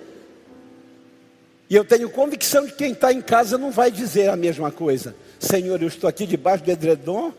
E 1.71 1.75
eu 1.75 1.83
tenho 1.83 2.11
convicção 2.11 2.67
de 2.67 2.73
que 2.73 2.77
quem 2.77 2.93
está 2.93 3.11
em 3.11 3.23
casa 3.23 3.57
não 3.57 3.71
vai 3.71 3.91
dizer 3.91 4.29
a 4.29 4.37
mesma 4.37 4.71
coisa. 4.71 5.17
Senhor, 5.39 5.81
eu 5.81 5.89
estou 5.89 6.09
aqui 6.09 6.27
debaixo 6.27 6.63
do 6.63 6.71
edredom, 6.71 7.33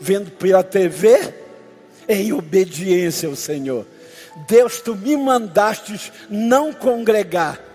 vendo 0.00 0.30
pela 0.30 0.62
TV, 0.62 1.34
em 2.08 2.32
obediência 2.32 3.28
ao 3.28 3.34
Senhor. 3.34 3.84
Deus, 4.46 4.80
tu 4.80 4.94
me 4.94 5.16
mandastes 5.16 6.12
não 6.30 6.72
congregar. 6.72 7.69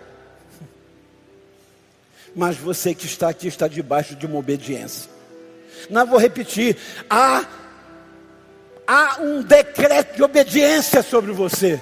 Mas 2.36 2.58
você 2.58 2.93
que 2.93 3.06
está 3.06 3.30
aqui 3.30 3.48
está 3.48 3.67
debaixo 3.67 4.15
de 4.15 4.26
uma 4.26 4.38
obediência. 4.38 5.10
Não 5.89 6.06
vou 6.06 6.19
repetir. 6.19 6.78
Há, 7.10 7.45
há 8.86 9.21
um 9.21 9.41
decreto 9.41 10.17
de 10.17 10.24
obediência 10.24 11.02
sobre 11.02 11.32
você. 11.32 11.82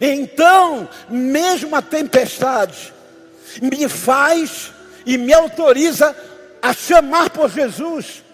Então, 0.00 0.88
mesmo 1.08 1.74
a 1.74 1.82
tempestade 1.82 2.92
me 3.62 3.88
faz 3.88 4.72
e 5.06 5.16
me 5.16 5.32
autoriza 5.32 6.14
a 6.60 6.72
chamar 6.72 7.30
por 7.30 7.50
Jesus. 7.50 8.24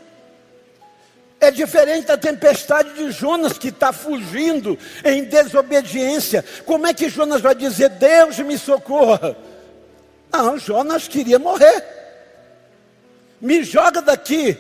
É 1.41 1.51
diferente 1.51 2.07
da 2.07 2.17
tempestade 2.17 2.95
de 2.95 3.11
Jonas 3.11 3.59
que 3.59 3.69
está 3.69 3.93
fugindo 3.93 4.79
em 5.05 5.25
desobediência. 5.25 6.43
Como 6.65 6.87
é 6.87 6.95
que 6.95 7.11
Jonas 7.11 7.43
vai 7.43 7.55
dizer, 7.55 7.91
Deus 7.91 8.39
me 8.39 8.57
socorra? 8.57 9.37
Não, 10.37 10.59
Jonas 10.59 11.07
queria 11.07 11.39
morrer. 11.39 11.85
Me 13.41 13.63
joga 13.63 14.03
daqui. 14.03 14.59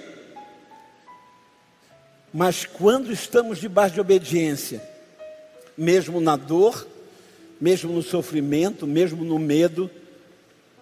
Mas 2.33 2.65
quando 2.65 3.13
estamos 3.13 3.59
debaixo 3.59 3.95
de 3.95 4.01
obediência, 4.01 4.81
mesmo 5.77 6.21
na 6.21 6.37
dor, 6.37 6.87
mesmo 7.61 7.93
no 7.93 8.05
sofrimento, 8.05 8.87
mesmo 8.87 9.25
no 9.25 9.37
medo, 9.37 9.91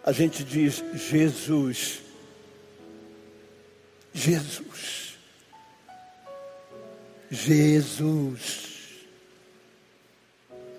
a 0.04 0.12
gente 0.12 0.44
diz: 0.44 0.84
Jesus, 0.94 2.00
Jesus. 4.12 5.14
Jesus, 7.30 8.68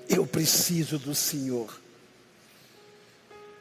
eu 0.08 0.23
preciso 0.28 0.99
do 0.99 1.15
Senhor. 1.15 1.83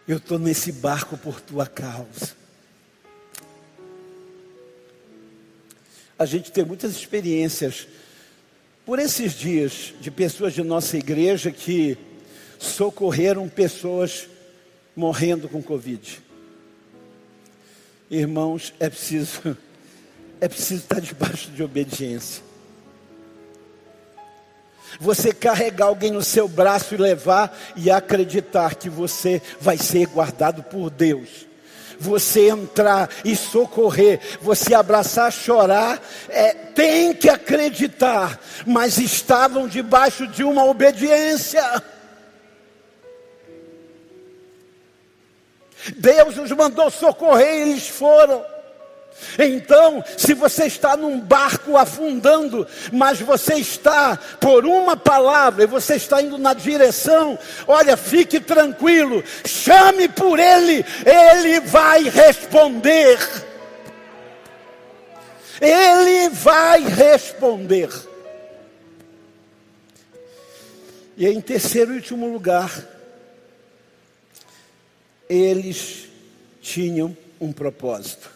Eu 0.07 0.17
estou 0.17 0.39
nesse 0.39 0.73
barco 0.73 1.17
por 1.17 1.41
tua 1.41 1.67
causa. 1.67 2.35
A 6.19 6.27
gente 6.27 6.51
tem 6.51 6.65
muitas 6.65 6.93
experiências 6.93 7.87
por 8.85 8.99
esses 8.99 9.33
dias 9.33 9.95
de 10.01 10.11
pessoas 10.11 10.55
de 10.55 10.63
nossa 10.63 10.97
igreja 10.97 11.51
que 11.53 11.97
socorreram 12.59 13.49
pessoas 13.49 14.29
morrendo 14.95 15.49
com 15.49 15.63
Covid. 15.63 16.21
Irmãos, 18.11 18.75
é 18.79 18.89
preciso, 18.89 19.57
é 20.41 20.49
preciso 20.49 20.83
estar 20.83 21.01
debaixo 21.01 21.51
de 21.51 21.63
obediência. 21.63 22.52
Você 25.01 25.33
carregar 25.33 25.87
alguém 25.87 26.11
no 26.11 26.23
seu 26.23 26.49
braço 26.49 26.95
e 26.95 26.99
levar 26.99 27.57
e 27.77 27.91
acreditar 27.91 28.75
que 28.75 28.89
você 28.89 29.41
vai 29.61 29.77
ser 29.79 30.07
guardado 30.07 30.63
por 30.63 30.91
Deus. 30.91 31.47
Você 31.99 32.49
entrar 32.49 33.09
e 33.25 33.37
socorrer, 33.37 34.21
você 34.41 34.75
abraçar, 34.75 35.33
chorar, 35.33 36.03
é, 36.29 36.53
tem 36.53 37.15
que 37.15 37.29
acreditar, 37.29 38.41
mas 38.67 38.99
estavam 38.99 39.69
debaixo 39.69 40.27
de 40.27 40.43
uma 40.43 40.65
obediência. 40.65 41.63
Deus 45.97 46.37
os 46.39 46.51
mandou 46.53 46.91
socorrer 46.91 47.55
e 47.55 47.71
eles 47.71 47.89
foram. 47.89 48.52
Então, 49.39 50.05
se 50.17 50.35
você 50.35 50.67
está 50.67 50.97
num 50.97 51.21
barco 51.21 51.77
afundando, 51.77 52.67
mas 52.93 53.21
você 53.21 53.55
está 53.55 54.17
por 54.41 54.67
uma 54.67 54.97
palavra 54.97 55.65
e 55.65 55.67
você 55.67 55.97
está 55.97 56.21
indo 56.21 56.39
na 56.39 56.55
direção, 56.55 57.39
olha, 57.67 57.97
fique 57.97 58.41
tranquilo, 58.41 59.23
chame 59.45 60.09
por 60.09 60.39
ele, 60.39 60.85
ele 61.05 61.61
vai 61.61 62.05
responder. 62.05 63.19
Ele 65.61 66.29
vai 66.31 66.83
responder. 66.83 67.89
E 71.17 71.29
em 71.29 71.41
terceiro 71.41 71.93
e 71.93 71.97
último 71.97 72.33
lugar, 72.33 72.85
eles 75.29 76.09
tinham 76.61 77.17
um 77.41 77.53
propósito. 77.53 78.32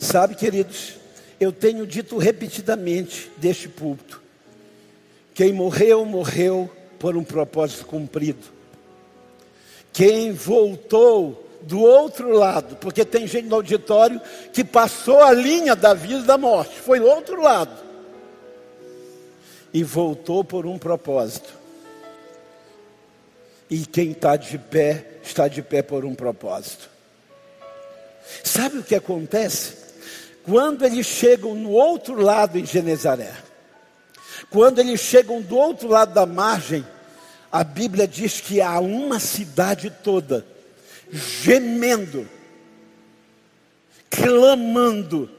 Sabe, 0.00 0.34
queridos, 0.34 0.94
eu 1.38 1.52
tenho 1.52 1.86
dito 1.86 2.16
repetidamente 2.16 3.30
deste 3.36 3.68
púlpito: 3.68 4.20
quem 5.34 5.52
morreu, 5.52 6.06
morreu 6.06 6.70
por 6.98 7.18
um 7.18 7.22
propósito 7.22 7.84
cumprido. 7.84 8.48
Quem 9.92 10.32
voltou 10.32 11.46
do 11.60 11.80
outro 11.80 12.32
lado, 12.32 12.76
porque 12.76 13.04
tem 13.04 13.26
gente 13.26 13.46
no 13.46 13.56
auditório 13.56 14.18
que 14.54 14.64
passou 14.64 15.22
a 15.22 15.32
linha 15.32 15.76
da 15.76 15.92
vida 15.92 16.20
e 16.20 16.26
da 16.26 16.38
morte, 16.38 16.80
foi 16.80 16.98
do 16.98 17.06
outro 17.06 17.42
lado, 17.42 17.84
e 19.74 19.84
voltou 19.84 20.42
por 20.42 20.64
um 20.64 20.78
propósito. 20.78 21.52
E 23.68 23.84
quem 23.84 24.12
está 24.12 24.34
de 24.36 24.56
pé, 24.56 25.04
está 25.22 25.46
de 25.46 25.60
pé 25.60 25.82
por 25.82 26.06
um 26.06 26.14
propósito. 26.14 26.88
Sabe 28.42 28.78
o 28.78 28.82
que 28.82 28.94
acontece? 28.94 29.79
Quando 30.44 30.84
eles 30.84 31.06
chegam 31.06 31.54
no 31.54 31.70
outro 31.70 32.20
lado 32.20 32.58
em 32.58 32.64
Genezaré, 32.64 33.32
quando 34.48 34.78
eles 34.78 35.00
chegam 35.00 35.40
do 35.42 35.56
outro 35.56 35.88
lado 35.88 36.14
da 36.14 36.24
margem, 36.24 36.84
a 37.52 37.62
Bíblia 37.62 38.06
diz 38.06 38.40
que 38.40 38.60
há 38.60 38.80
uma 38.80 39.18
cidade 39.18 39.90
toda 40.02 40.46
gemendo, 41.12 42.28
clamando 44.08 45.30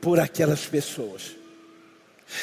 por 0.00 0.18
aquelas 0.18 0.64
pessoas. 0.64 1.32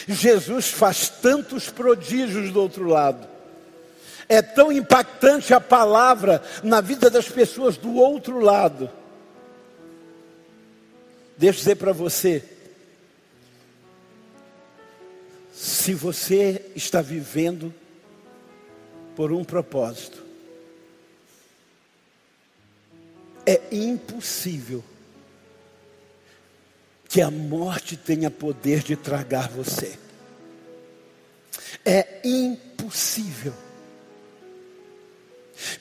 Jesus 0.08 0.68
faz 0.68 1.10
tantos 1.10 1.70
prodígios 1.70 2.52
do 2.52 2.62
outro 2.62 2.86
lado. 2.88 3.28
É 4.30 4.42
tão 4.42 4.72
impactante 4.72 5.54
a 5.54 5.60
palavra 5.60 6.42
na 6.64 6.80
vida 6.80 7.10
das 7.10 7.28
pessoas 7.28 7.78
do 7.78 7.96
outro 7.96 8.40
lado 8.40 8.90
Deixa 11.42 11.58
eu 11.58 11.60
dizer 11.64 11.76
para 11.78 11.92
você. 11.92 12.44
Se 15.52 15.96
você 15.96 16.72
está 16.76 17.02
vivendo 17.02 17.74
por 19.16 19.32
um 19.32 19.44
propósito, 19.44 20.24
é 23.44 23.60
impossível 23.72 24.84
que 27.10 27.24
a 27.24 27.32
morte 27.32 27.98
tenha 27.98 28.30
poder 28.30 28.84
de 28.84 28.96
tragar 28.96 29.50
você. 29.50 29.98
É 31.84 32.22
impossível. 32.24 33.56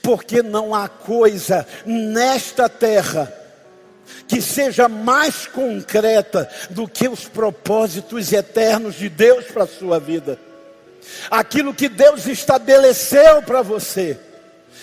Porque 0.02 0.42
não 0.42 0.74
há 0.74 0.88
coisa 0.88 1.68
nesta 1.84 2.66
terra 2.66 3.40
que 4.26 4.40
seja 4.40 4.88
mais 4.88 5.46
concreta 5.46 6.48
do 6.70 6.86
que 6.86 7.08
os 7.08 7.24
propósitos 7.26 8.32
eternos 8.32 8.94
de 8.94 9.08
Deus 9.08 9.46
para 9.46 9.64
a 9.64 9.68
sua 9.68 9.98
vida. 9.98 10.38
Aquilo 11.30 11.74
que 11.74 11.88
Deus 11.88 12.26
estabeleceu 12.26 13.42
para 13.42 13.62
você. 13.62 14.18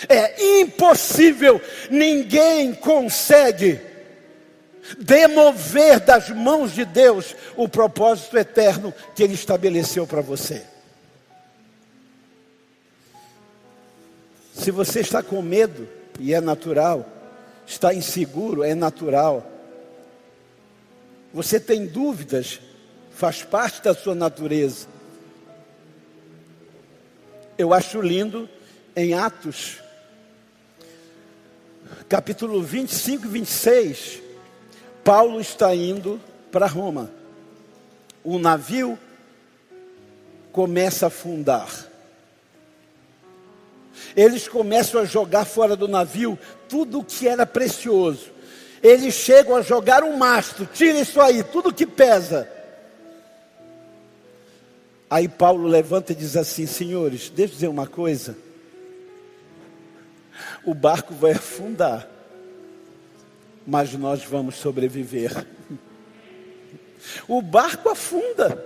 É 0.08 0.60
impossível, 0.60 1.60
ninguém 1.90 2.74
consegue 2.74 3.80
demover 5.00 6.00
das 6.00 6.30
mãos 6.30 6.74
de 6.74 6.86
Deus 6.86 7.36
o 7.56 7.68
propósito 7.68 8.38
eterno 8.38 8.94
que 9.16 9.24
Ele 9.24 9.34
estabeleceu 9.34 10.06
para 10.06 10.22
você. 10.22 10.64
Se 14.54 14.72
você 14.72 15.00
está 15.00 15.22
com 15.24 15.42
medo, 15.42 15.88
e 16.20 16.34
é 16.34 16.42
natural. 16.42 17.06
Está 17.68 17.94
inseguro, 17.94 18.64
é 18.64 18.74
natural. 18.74 19.46
Você 21.34 21.60
tem 21.60 21.86
dúvidas, 21.86 22.62
faz 23.12 23.44
parte 23.44 23.84
da 23.84 23.94
sua 23.94 24.16
natureza. 24.16 24.88
Eu 27.58 27.74
acho 27.74 28.02
lindo 28.02 28.48
em 28.96 29.14
Atos, 29.14 29.82
capítulo 32.08 32.64
25 32.64 33.26
e 33.26 33.28
26, 33.28 34.22
Paulo 35.04 35.42
está 35.42 35.76
indo 35.76 36.22
para 36.52 36.68
Roma. 36.68 37.12
O 38.24 38.40
navio 38.40 38.98
começa 40.54 41.06
a 41.06 41.08
afundar. 41.08 41.87
Eles 44.18 44.48
começam 44.48 45.00
a 45.00 45.06
jogar 45.06 45.46
fora 45.46 45.76
do 45.76 45.88
navio 45.88 46.40
tudo 46.68 47.00
o 47.00 47.04
que 47.04 47.28
era 47.28 47.46
precioso. 47.46 48.32
Eles 48.82 49.14
chegam 49.14 49.56
a 49.56 49.62
jogar 49.62 50.04
um 50.04 50.18
mastro, 50.18 50.66
tira 50.66 51.00
isso 51.00 51.22
aí, 51.22 51.44
tudo 51.44 51.72
que 51.72 51.86
pesa. 51.86 52.50
Aí 55.08 55.28
Paulo 55.28 55.68
levanta 55.68 56.14
e 56.14 56.16
diz 56.16 56.36
assim: 56.36 56.66
Senhores, 56.66 57.30
deixa 57.30 57.54
eu 57.54 57.56
dizer 57.56 57.68
uma 57.68 57.86
coisa. 57.86 58.36
O 60.66 60.74
barco 60.74 61.14
vai 61.14 61.34
afundar, 61.34 62.10
mas 63.66 63.94
nós 63.94 64.24
vamos 64.24 64.56
sobreviver. 64.56 65.46
O 67.26 67.42
barco 67.42 67.90
afunda, 67.90 68.62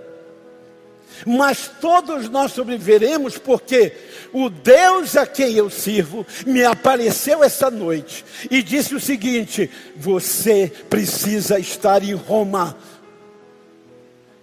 mas 1.26 1.70
todos 1.80 2.28
nós 2.28 2.52
sobreviveremos, 2.52 3.38
porque 3.38 3.92
o 4.32 4.48
Deus 4.48 5.16
a 5.16 5.26
quem 5.26 5.54
eu 5.54 5.68
sirvo 5.68 6.26
me 6.46 6.64
apareceu 6.64 7.42
essa 7.42 7.70
noite 7.70 8.24
e 8.50 8.62
disse 8.62 8.94
o 8.94 9.00
seguinte: 9.00 9.70
Você 9.96 10.72
precisa 10.88 11.58
estar 11.58 12.02
em 12.02 12.14
Roma. 12.14 12.76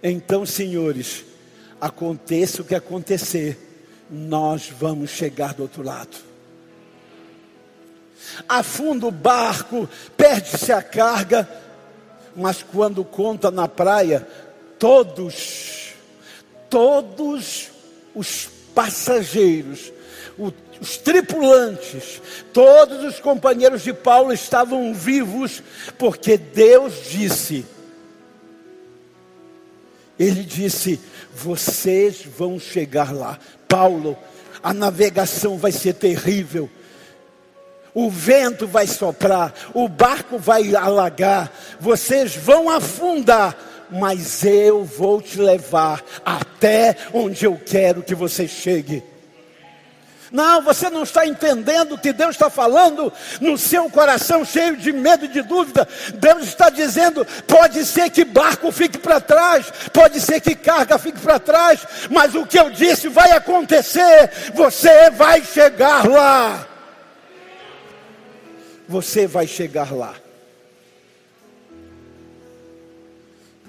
Então, 0.02 0.46
senhores, 0.46 1.24
aconteça 1.80 2.62
o 2.62 2.64
que 2.64 2.74
acontecer, 2.74 3.58
nós 4.10 4.70
vamos 4.70 5.10
chegar 5.10 5.54
do 5.54 5.62
outro 5.62 5.82
lado. 5.82 6.16
Afunda 8.48 9.06
o 9.06 9.10
barco, 9.10 9.88
perde-se 10.16 10.72
a 10.72 10.82
carga, 10.82 11.48
mas 12.36 12.62
quando 12.62 13.04
conta 13.04 13.50
na 13.50 13.66
praia, 13.66 14.26
todos, 14.78 15.89
todos 16.70 17.68
os 18.14 18.48
passageiros, 18.74 19.92
os 20.80 20.96
tripulantes, 20.96 22.22
todos 22.52 23.04
os 23.04 23.20
companheiros 23.20 23.82
de 23.82 23.92
Paulo 23.92 24.32
estavam 24.32 24.94
vivos, 24.94 25.62
porque 25.98 26.38
Deus 26.38 26.94
disse, 27.10 27.66
Ele 30.18 30.42
disse: 30.42 31.00
vocês 31.34 32.22
vão 32.24 32.60
chegar 32.60 33.10
lá. 33.10 33.38
Paulo, 33.66 34.16
a 34.62 34.74
navegação 34.74 35.56
vai 35.56 35.72
ser 35.72 35.94
terrível. 35.94 36.68
O 37.92 38.08
vento 38.08 38.68
vai 38.68 38.86
soprar, 38.86 39.52
o 39.74 39.88
barco 39.88 40.38
vai 40.38 40.76
alagar, 40.76 41.52
vocês 41.80 42.36
vão 42.36 42.70
afundar, 42.70 43.56
mas 43.90 44.44
eu 44.44 44.84
vou 44.84 45.20
te 45.20 45.40
levar 45.40 46.02
até 46.24 46.96
onde 47.12 47.44
eu 47.44 47.60
quero 47.64 48.02
que 48.02 48.14
você 48.14 48.46
chegue. 48.46 49.02
Não, 50.30 50.62
você 50.62 50.88
não 50.88 51.02
está 51.02 51.26
entendendo 51.26 51.92
o 51.94 51.98
que 51.98 52.12
Deus 52.12 52.30
está 52.30 52.48
falando 52.48 53.12
no 53.40 53.58
seu 53.58 53.90
coração 53.90 54.44
cheio 54.44 54.76
de 54.76 54.92
medo 54.92 55.24
e 55.24 55.28
de 55.28 55.42
dúvida. 55.42 55.88
Deus 56.14 56.44
está 56.44 56.70
dizendo: 56.70 57.26
pode 57.48 57.84
ser 57.84 58.10
que 58.10 58.24
barco 58.24 58.70
fique 58.70 58.96
para 58.96 59.20
trás, 59.20 59.66
pode 59.92 60.20
ser 60.20 60.40
que 60.40 60.54
carga 60.54 60.98
fique 60.98 61.18
para 61.18 61.40
trás, 61.40 61.80
mas 62.10 62.34
o 62.34 62.46
que 62.46 62.58
eu 62.58 62.70
disse 62.70 63.08
vai 63.08 63.32
acontecer. 63.32 64.52
Você 64.54 65.10
vai 65.10 65.44
chegar 65.44 66.08
lá. 66.08 66.66
Você 68.88 69.26
vai 69.26 69.46
chegar 69.46 69.92
lá. 69.92 70.14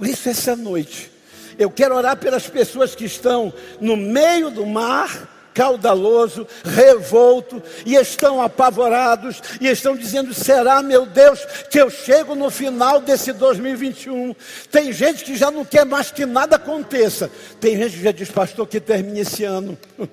Por 0.01 0.07
isso, 0.07 0.29
essa 0.29 0.55
noite, 0.55 1.11
eu 1.59 1.69
quero 1.69 1.95
orar 1.95 2.17
pelas 2.17 2.47
pessoas 2.47 2.95
que 2.95 3.05
estão 3.05 3.53
no 3.79 3.95
meio 3.95 4.49
do 4.49 4.65
mar 4.65 5.29
caudaloso, 5.53 6.47
revolto, 6.65 7.61
e 7.85 7.93
estão 7.93 8.41
apavorados, 8.41 9.39
e 9.61 9.67
estão 9.67 9.95
dizendo: 9.95 10.33
será, 10.33 10.81
meu 10.81 11.05
Deus, 11.05 11.45
que 11.69 11.79
eu 11.79 11.91
chego 11.91 12.33
no 12.33 12.49
final 12.49 12.99
desse 12.99 13.31
2021? 13.31 14.33
Tem 14.71 14.91
gente 14.91 15.23
que 15.23 15.37
já 15.37 15.51
não 15.51 15.63
quer 15.63 15.85
mais 15.85 16.09
que 16.09 16.25
nada 16.25 16.55
aconteça, 16.55 17.29
tem 17.59 17.77
gente 17.77 17.97
que 17.97 18.03
já 18.03 18.11
diz, 18.11 18.31
pastor, 18.31 18.67
que 18.67 18.79
termine 18.79 19.19
esse 19.19 19.43
ano. 19.43 19.77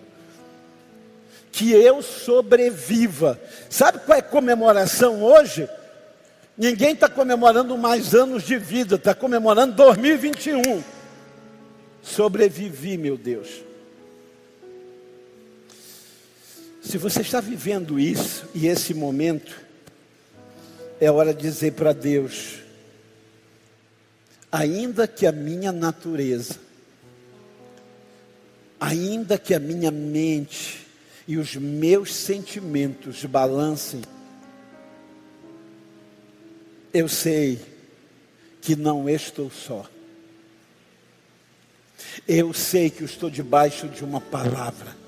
que 1.50 1.72
eu 1.72 2.02
sobreviva. 2.02 3.40
Sabe 3.70 4.00
qual 4.00 4.16
é 4.16 4.20
a 4.20 4.22
comemoração 4.22 5.22
hoje? 5.24 5.66
Ninguém 6.58 6.92
está 6.92 7.08
comemorando 7.08 7.78
mais 7.78 8.16
anos 8.16 8.42
de 8.42 8.58
vida, 8.58 8.96
está 8.96 9.14
comemorando 9.14 9.76
2021. 9.76 10.82
Sobrevivi, 12.02 12.98
meu 12.98 13.16
Deus. 13.16 13.48
Se 16.82 16.98
você 16.98 17.20
está 17.20 17.40
vivendo 17.40 18.00
isso 18.00 18.48
e 18.52 18.66
esse 18.66 18.92
momento, 18.92 19.54
é 21.00 21.08
hora 21.08 21.32
de 21.32 21.42
dizer 21.42 21.74
para 21.74 21.92
Deus: 21.92 22.56
ainda 24.50 25.06
que 25.06 25.26
a 25.26 25.32
minha 25.32 25.70
natureza, 25.70 26.56
ainda 28.80 29.38
que 29.38 29.54
a 29.54 29.60
minha 29.60 29.92
mente 29.92 30.88
e 31.28 31.36
os 31.36 31.54
meus 31.54 32.12
sentimentos 32.12 33.24
balancem, 33.26 34.00
eu 36.92 37.08
sei 37.08 37.60
que 38.60 38.76
não 38.76 39.08
estou 39.08 39.50
só. 39.50 39.86
Eu 42.26 42.52
sei 42.52 42.90
que 42.90 43.04
estou 43.04 43.30
debaixo 43.30 43.88
de 43.88 44.04
uma 44.04 44.20
palavra 44.20 44.98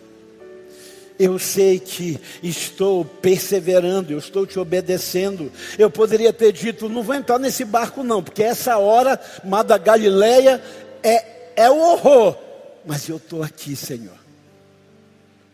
eu 1.21 1.39
sei 1.39 1.79
que 1.79 2.19
estou 2.43 3.05
perseverando, 3.05 4.11
eu 4.11 4.19
estou 4.19 4.47
te 4.47 4.59
obedecendo. 4.59 5.53
Eu 5.79 5.91
poderia 5.91 6.33
ter 6.33 6.51
dito, 6.51 6.89
não 6.89 7.03
vou 7.03 7.15
entrar 7.15 7.39
nesse 7.39 7.63
barco 7.63 8.03
não, 8.03 8.23
porque 8.23 8.43
essa 8.43 8.79
hora, 8.79 9.21
Mar 9.45 9.63
da 9.63 9.77
Galileia, 9.77 10.63
é, 11.03 11.53
é 11.57 11.71
o 11.71 11.77
horror. 11.77 12.39
Mas 12.87 13.07
eu 13.07 13.19
estou 13.19 13.43
aqui, 13.43 13.77
Senhor. 13.77 14.19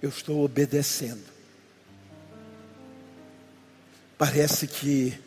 Eu 0.01 0.09
estou 0.09 0.45
obedecendo. 0.45 1.25
Parece 4.17 4.69
que, 4.69 5.19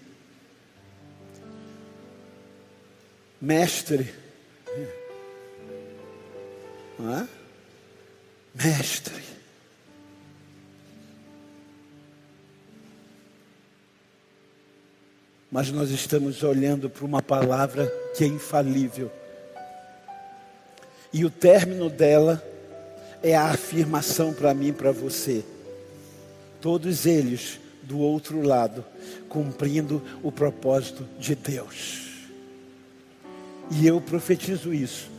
mestre, 3.42 4.14
não 6.98 7.18
é? 7.18 7.28
Mestre, 8.54 9.24
mas 15.52 15.72
nós 15.72 15.90
estamos 15.90 16.44
olhando 16.44 16.90
para 16.90 17.06
uma 17.06 17.22
palavra 17.22 17.88
que 18.16 18.24
é 18.24 18.28
infalível. 18.28 19.12
E 21.12 21.26
o 21.26 21.30
término 21.30 21.90
dela 21.90 22.44
é 23.24 23.36
a 23.36 23.46
afirmação 23.46 24.34
para 24.34 24.54
mim 24.54 24.68
e 24.68 24.74
para 24.74 24.92
você. 24.92 25.44
Todos 26.62 27.06
eles 27.06 27.60
do 27.82 27.98
outro 27.98 28.42
lado, 28.42 28.86
cumprindo 29.28 30.04
o 30.22 30.32
propósito 30.32 31.08
de 31.18 31.34
Deus. 31.34 32.09
E 33.72 33.86
eu 33.86 34.02
profetizo 34.02 34.74
isso 34.74 35.19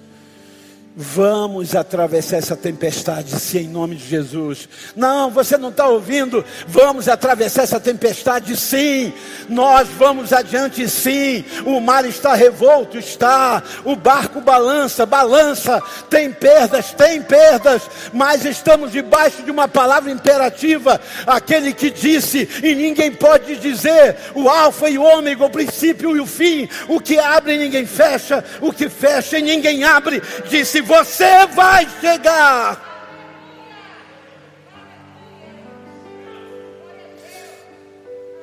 Vamos 0.97 1.77
atravessar 1.77 2.39
essa 2.39 2.57
tempestade, 2.57 3.39
sim, 3.39 3.59
em 3.59 3.69
nome 3.69 3.95
de 3.95 4.09
Jesus. 4.09 4.69
Não, 4.97 5.31
você 5.31 5.57
não 5.57 5.69
está 5.69 5.87
ouvindo. 5.87 6.45
Vamos 6.67 7.09
atravessar 7.09 7.63
essa 7.63 7.79
tempestade, 7.79 8.57
sim. 8.57 9.13
Nós 9.49 9.89
vamos 9.91 10.33
adiante, 10.33 10.89
sim. 10.89 11.45
O 11.65 11.81
mar 11.81 12.05
está 12.05 12.35
revolto, 12.35 12.99
está. 12.99 13.63
O 13.85 13.95
barco 13.95 14.41
balança, 14.41 15.07
balança. 15.07 15.81
Tem 16.11 16.33
perdas, 16.33 16.93
tem 16.93 17.23
perdas. 17.23 17.83
Mas 18.13 18.45
estamos 18.45 18.91
debaixo 18.91 19.45
de 19.45 19.51
uma 19.53 19.69
palavra 19.69 20.11
imperativa. 20.11 21.01
Aquele 21.25 21.73
que 21.73 21.91
disse, 21.91 22.49
e 22.65 22.75
ninguém 22.75 23.13
pode 23.13 23.55
dizer: 23.57 24.17
o 24.35 24.49
Alfa 24.49 24.91
e 24.91 24.99
o 24.99 25.05
Ômega, 25.05 25.45
o 25.45 25.51
princípio 25.51 26.17
e 26.17 26.21
o 26.21 26.27
fim. 26.27 26.69
O 26.89 26.99
que 26.99 27.17
abre, 27.17 27.57
ninguém 27.57 27.87
fecha. 27.87 28.45
O 28.61 28.73
que 28.73 28.89
fecha, 28.89 29.39
ninguém 29.39 29.85
abre. 29.85 30.21
Disse 30.49 30.80
você 30.81 31.47
vai 31.47 31.89
chegar. 32.01 32.91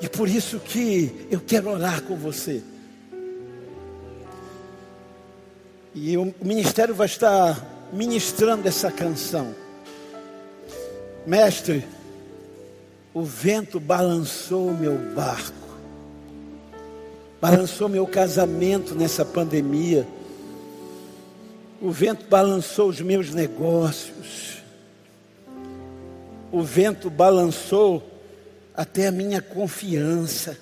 É 0.01 0.07
por 0.07 0.27
isso 0.27 0.59
que 0.59 1.27
eu 1.31 1.39
quero 1.39 1.69
orar 1.69 2.01
com 2.03 2.15
você. 2.15 2.61
E 5.93 6.15
o 6.15 6.33
ministério 6.41 6.93
vai 6.93 7.07
estar 7.07 7.65
ministrando 7.91 8.67
essa 8.67 8.91
canção. 8.91 9.55
Mestre, 11.25 11.85
o 13.13 13.23
vento 13.23 13.79
balançou 13.79 14.71
meu 14.71 14.95
barco, 15.15 15.67
balançou 17.41 17.89
meu 17.89 18.05
casamento 18.05 18.93
nessa 18.93 19.25
pandemia, 19.25 20.07
o 21.81 21.91
vento 21.91 22.25
balançou 22.27 22.89
os 22.89 23.01
meus 23.01 23.33
negócios, 23.33 24.63
o 26.51 26.63
vento 26.63 27.09
balançou 27.09 28.03
até 28.73 29.07
a 29.07 29.11
minha 29.11 29.41
confiança. 29.41 30.57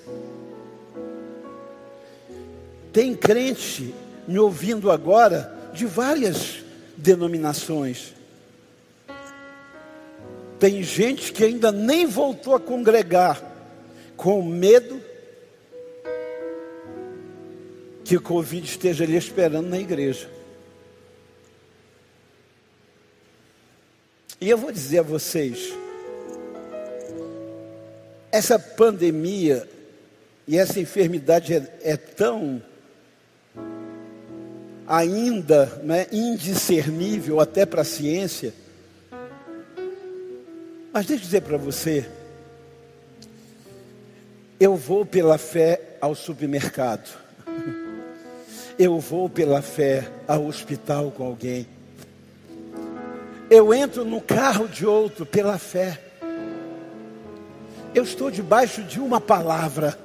Tem 2.92 3.14
crente 3.14 3.94
me 4.26 4.38
ouvindo 4.38 4.90
agora 4.90 5.54
de 5.72 5.86
várias 5.86 6.64
denominações. 6.96 8.14
Tem 10.58 10.82
gente 10.82 11.32
que 11.32 11.44
ainda 11.44 11.70
nem 11.70 12.06
voltou 12.06 12.54
a 12.54 12.60
congregar, 12.60 13.42
com 14.16 14.42
medo 14.42 15.00
que 18.02 18.16
o 18.16 18.22
Covid 18.22 18.64
esteja 18.66 19.04
ali 19.04 19.16
esperando 19.16 19.68
na 19.68 19.78
igreja. 19.78 20.35
E 24.40 24.50
eu 24.50 24.58
vou 24.58 24.70
dizer 24.70 24.98
a 24.98 25.02
vocês, 25.02 25.72
essa 28.30 28.58
pandemia 28.58 29.66
e 30.46 30.58
essa 30.58 30.78
enfermidade 30.78 31.54
é, 31.54 31.78
é 31.82 31.96
tão 31.96 32.62
ainda 34.86 35.66
né, 35.82 36.06
indiscernível 36.12 37.40
até 37.40 37.64
para 37.64 37.80
a 37.80 37.84
ciência. 37.84 38.52
Mas 40.92 41.06
deixa 41.06 41.22
eu 41.22 41.26
dizer 41.26 41.40
para 41.40 41.56
você, 41.56 42.06
eu 44.60 44.76
vou 44.76 45.04
pela 45.06 45.38
fé 45.38 45.96
ao 45.98 46.14
supermercado, 46.14 47.08
eu 48.78 49.00
vou 49.00 49.30
pela 49.30 49.62
fé 49.62 50.06
ao 50.28 50.46
hospital 50.46 51.10
com 51.10 51.24
alguém, 51.24 51.66
eu 53.50 53.72
entro 53.72 54.04
no 54.04 54.20
carro 54.20 54.68
de 54.68 54.86
outro 54.86 55.24
pela 55.24 55.58
fé, 55.58 56.00
eu 57.94 58.02
estou 58.02 58.30
debaixo 58.30 58.82
de 58.82 59.00
uma 59.00 59.20
palavra. 59.20 59.98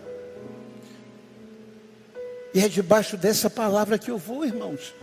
E 2.53 2.59
é 2.63 2.67
debaixo 2.67 3.17
dessa 3.17 3.49
palavra 3.49 3.97
que 3.97 4.11
eu 4.11 4.17
vou, 4.17 4.45
irmãos. 4.45 4.93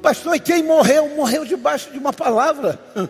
Pastor, 0.00 0.34
e 0.34 0.40
quem 0.40 0.62
morreu? 0.62 1.08
Morreu 1.10 1.44
debaixo 1.44 1.90
de 1.90 1.98
uma 1.98 2.12
palavra. 2.12 2.78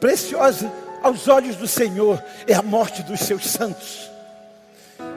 Preciosa 0.00 0.70
aos 1.02 1.28
olhos 1.28 1.56
do 1.56 1.66
Senhor 1.66 2.22
é 2.46 2.54
a 2.54 2.62
morte 2.62 3.02
dos 3.02 3.20
seus 3.20 3.46
santos. 3.46 4.10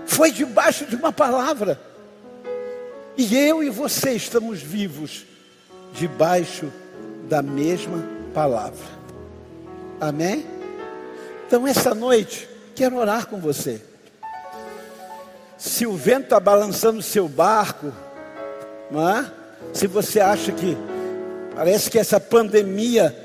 Foi 0.06 0.32
debaixo 0.32 0.86
de 0.86 0.96
uma 0.96 1.12
palavra. 1.12 1.80
E 3.18 3.38
eu 3.38 3.64
e 3.64 3.70
você 3.70 4.12
estamos 4.12 4.62
vivos 4.62 5.26
debaixo 5.94 6.72
da 7.30 7.42
mesma 7.42 8.04
palavra. 8.34 8.86
Amém? 10.00 10.46
Então, 11.48 11.66
essa 11.66 11.96
noite, 11.96 12.50
Quero 12.76 12.98
orar 12.98 13.28
com 13.28 13.40
você. 13.40 13.82
Se 15.58 15.86
o 15.88 15.96
vento 15.96 16.26
está 16.26 16.40
balançando 16.42 17.00
o 17.00 17.04
seu 17.04 17.30
barco, 17.30 17.88
é? 18.92 19.32
se 19.72 19.88
você 19.88 20.20
acha 20.20 20.52
que 20.52 20.78
parece 21.56 21.90
que 21.90 21.98
essa 21.98 22.20
pandemia 22.20 23.16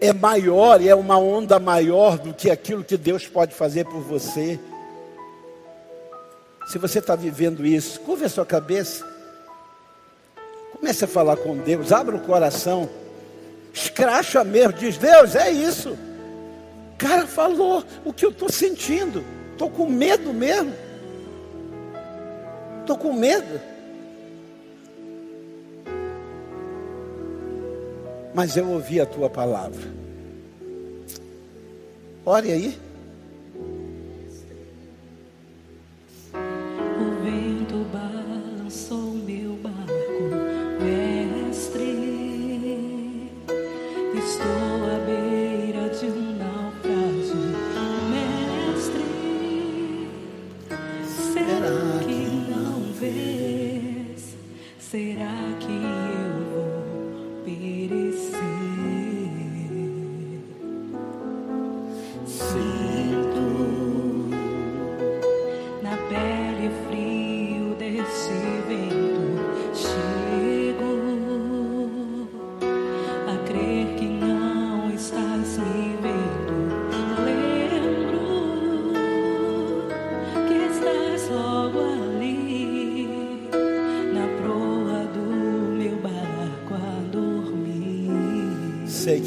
é 0.00 0.12
maior 0.12 0.80
e 0.80 0.88
é 0.88 0.94
uma 0.94 1.18
onda 1.18 1.58
maior 1.58 2.18
do 2.18 2.32
que 2.32 2.48
aquilo 2.48 2.84
que 2.84 2.96
Deus 2.96 3.26
pode 3.26 3.52
fazer 3.52 3.84
por 3.84 4.00
você. 4.00 4.60
Se 6.68 6.78
você 6.78 7.00
está 7.00 7.16
vivendo 7.16 7.66
isso, 7.66 7.98
curva 8.00 8.26
a 8.26 8.28
sua 8.28 8.46
cabeça. 8.46 9.04
Comece 10.80 11.04
a 11.04 11.08
falar 11.08 11.36
com 11.36 11.56
Deus, 11.56 11.92
abra 11.92 12.16
o 12.16 12.20
coração. 12.20 12.88
Escracha 13.72 14.42
mesmo, 14.42 14.72
diz, 14.72 14.96
Deus, 14.96 15.36
é 15.36 15.50
isso 15.50 15.96
cara 17.00 17.26
falou 17.26 17.82
o 18.04 18.12
que 18.12 18.26
eu 18.26 18.30
estou 18.30 18.50
sentindo. 18.50 19.24
Estou 19.52 19.70
com 19.70 19.86
medo 19.86 20.34
mesmo. 20.34 20.74
Estou 22.80 22.98
com 22.98 23.14
medo. 23.14 23.58
Mas 28.34 28.54
eu 28.54 28.68
ouvi 28.68 29.00
a 29.00 29.06
tua 29.06 29.30
palavra. 29.30 29.80
Ore 32.24 32.52
aí. 32.52 32.78
Sei 44.80 45.29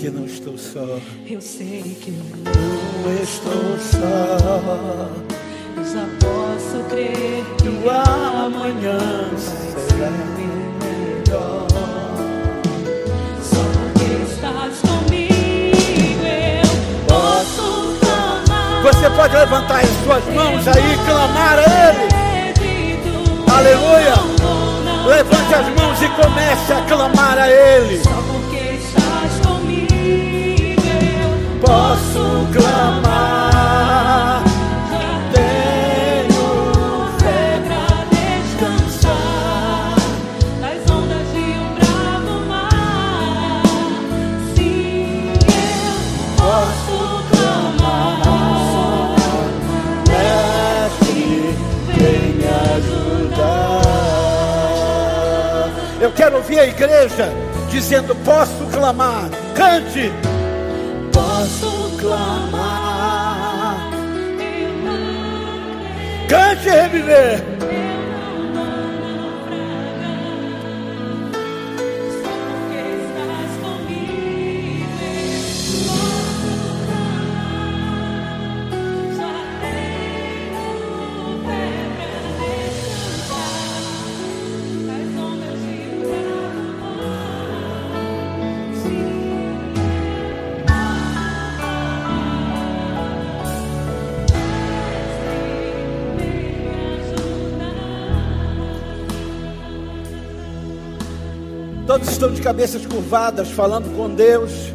que 0.04 0.10
não 0.10 0.26
estou 0.26 0.58
só. 0.58 1.00
Eu 1.26 1.40
sei 1.40 1.96
que 2.02 2.12
não 2.12 2.26
estou 3.24 3.78
só. 3.80 5.08
Eu 5.78 5.86
já 5.86 6.06
posso 6.20 6.84
crer 6.90 7.46
que 7.62 7.70
o 7.70 7.90
amanhã 7.90 9.00
será 9.38 10.12
melhor. 10.36 11.68
Só 13.42 13.64
porque 13.72 14.04
estás 14.30 14.82
comigo, 14.82 16.26
eu 16.28 17.06
posso 17.08 17.98
clamar. 18.02 18.84
Você 18.84 19.10
pode 19.10 19.34
levantar 19.38 19.84
as 19.84 19.90
suas 20.04 20.36
mãos 20.36 20.68
aí 20.68 20.84
e 20.84 20.98
clamar 21.06 21.60
a 21.60 21.64
Ele. 21.64 22.10
Aleluia. 23.56 24.16
Levante 25.08 25.54
as 25.54 25.82
mãos 25.82 26.02
e 26.02 26.10
comece 26.10 26.74
a 26.74 26.82
clamar 26.90 27.38
a 27.38 27.50
Ele. 27.50 28.23
Posso 31.64 32.48
clamar. 32.52 34.44
Tenho 35.34 36.48
fé 37.20 37.62
pra 37.66 37.88
descansar 38.12 39.96
nas 40.60 40.82
ondas 40.92 41.26
de 41.32 41.46
um 41.58 41.74
bravo 41.76 42.36
mar. 42.48 43.64
Sim, 44.56 45.34
eu 45.48 45.98
posso 46.38 46.98
clamar. 47.32 48.26
Mestre, 50.10 51.56
vem 51.88 52.24
me 52.36 52.48
ajudar. 52.76 53.82
Eu 56.02 56.12
quero 56.12 56.36
ouvir 56.38 56.60
a 56.60 56.66
igreja 56.68 57.32
dizendo: 57.70 58.14
Posso 58.16 58.66
clamar. 58.72 59.30
Cante 59.56 60.12
clamar. 62.04 63.78
Cante 66.28 66.70
reviver. 66.70 67.53
Estão 102.24 102.34
de 102.34 102.42
cabeças 102.42 102.86
curvadas, 102.86 103.50
falando 103.50 103.94
com 103.98 104.10
Deus. 104.10 104.72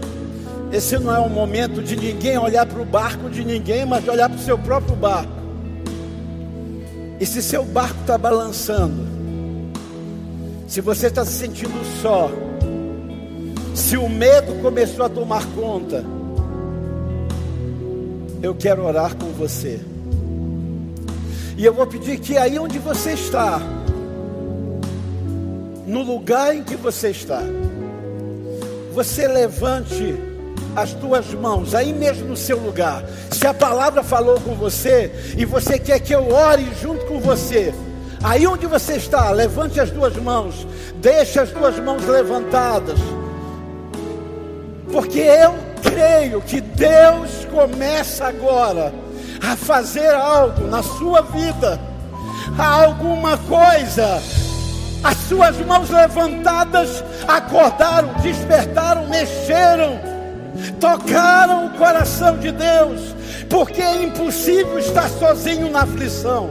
Esse 0.70 0.98
não 0.98 1.14
é 1.14 1.18
o 1.18 1.30
momento 1.30 1.82
de 1.82 1.96
ninguém 1.96 2.36
olhar 2.36 2.66
para 2.66 2.80
o 2.80 2.84
barco 2.84 3.30
de 3.30 3.42
ninguém, 3.42 3.86
mas 3.86 4.04
de 4.04 4.10
olhar 4.10 4.28
para 4.28 4.38
o 4.38 4.42
seu 4.42 4.58
próprio 4.58 4.94
barco. 4.94 5.32
E 7.18 7.24
se 7.24 7.42
seu 7.42 7.64
barco 7.64 7.98
está 8.02 8.18
balançando, 8.18 9.06
se 10.66 10.82
você 10.82 11.06
está 11.06 11.24
se 11.24 11.32
sentindo 11.32 11.72
só, 12.02 12.30
se 13.74 13.96
o 13.96 14.10
medo 14.10 14.60
começou 14.60 15.06
a 15.06 15.08
tomar 15.08 15.42
conta, 15.54 16.04
eu 18.42 18.54
quero 18.54 18.84
orar 18.84 19.16
com 19.16 19.32
você. 19.32 19.80
E 21.56 21.64
eu 21.64 21.72
vou 21.72 21.86
pedir 21.86 22.20
que 22.20 22.36
aí 22.36 22.58
onde 22.58 22.78
você 22.78 23.12
está, 23.12 23.58
no 25.88 26.02
lugar 26.02 26.54
em 26.54 26.62
que 26.62 26.76
você 26.76 27.08
está, 27.08 27.40
você 28.92 29.26
levante 29.26 30.14
as 30.76 30.92
tuas 30.92 31.32
mãos, 31.32 31.74
aí 31.74 31.94
mesmo 31.94 32.28
no 32.28 32.36
seu 32.36 32.58
lugar. 32.58 33.02
Se 33.30 33.46
a 33.46 33.54
palavra 33.54 34.02
falou 34.02 34.38
com 34.38 34.54
você 34.54 35.10
e 35.36 35.46
você 35.46 35.78
quer 35.78 35.98
que 36.00 36.14
eu 36.14 36.30
ore 36.30 36.68
junto 36.82 37.06
com 37.06 37.18
você, 37.18 37.72
aí 38.22 38.46
onde 38.46 38.66
você 38.66 38.96
está, 38.96 39.30
levante 39.30 39.80
as 39.80 39.90
duas 39.90 40.14
mãos, 40.16 40.66
deixe 40.96 41.40
as 41.40 41.50
duas 41.50 41.78
mãos 41.78 42.06
levantadas, 42.06 42.98
porque 44.92 45.20
eu 45.20 45.54
creio 45.82 46.42
que 46.42 46.60
Deus 46.60 47.46
começa 47.50 48.26
agora 48.26 48.92
a 49.40 49.56
fazer 49.56 50.10
algo 50.10 50.66
na 50.66 50.82
sua 50.82 51.22
vida, 51.22 51.80
alguma 52.58 53.38
coisa 53.38 54.20
as 55.02 55.16
suas 55.28 55.56
mãos 55.58 55.90
levantadas 55.90 57.04
acordaram, 57.26 58.14
despertaram, 58.22 59.06
mexeram, 59.08 60.00
tocaram 60.80 61.66
o 61.66 61.70
coração 61.70 62.36
de 62.38 62.50
Deus, 62.50 63.14
porque 63.48 63.80
é 63.80 64.02
impossível 64.02 64.78
estar 64.78 65.08
sozinho 65.08 65.70
na 65.70 65.82
aflição, 65.82 66.50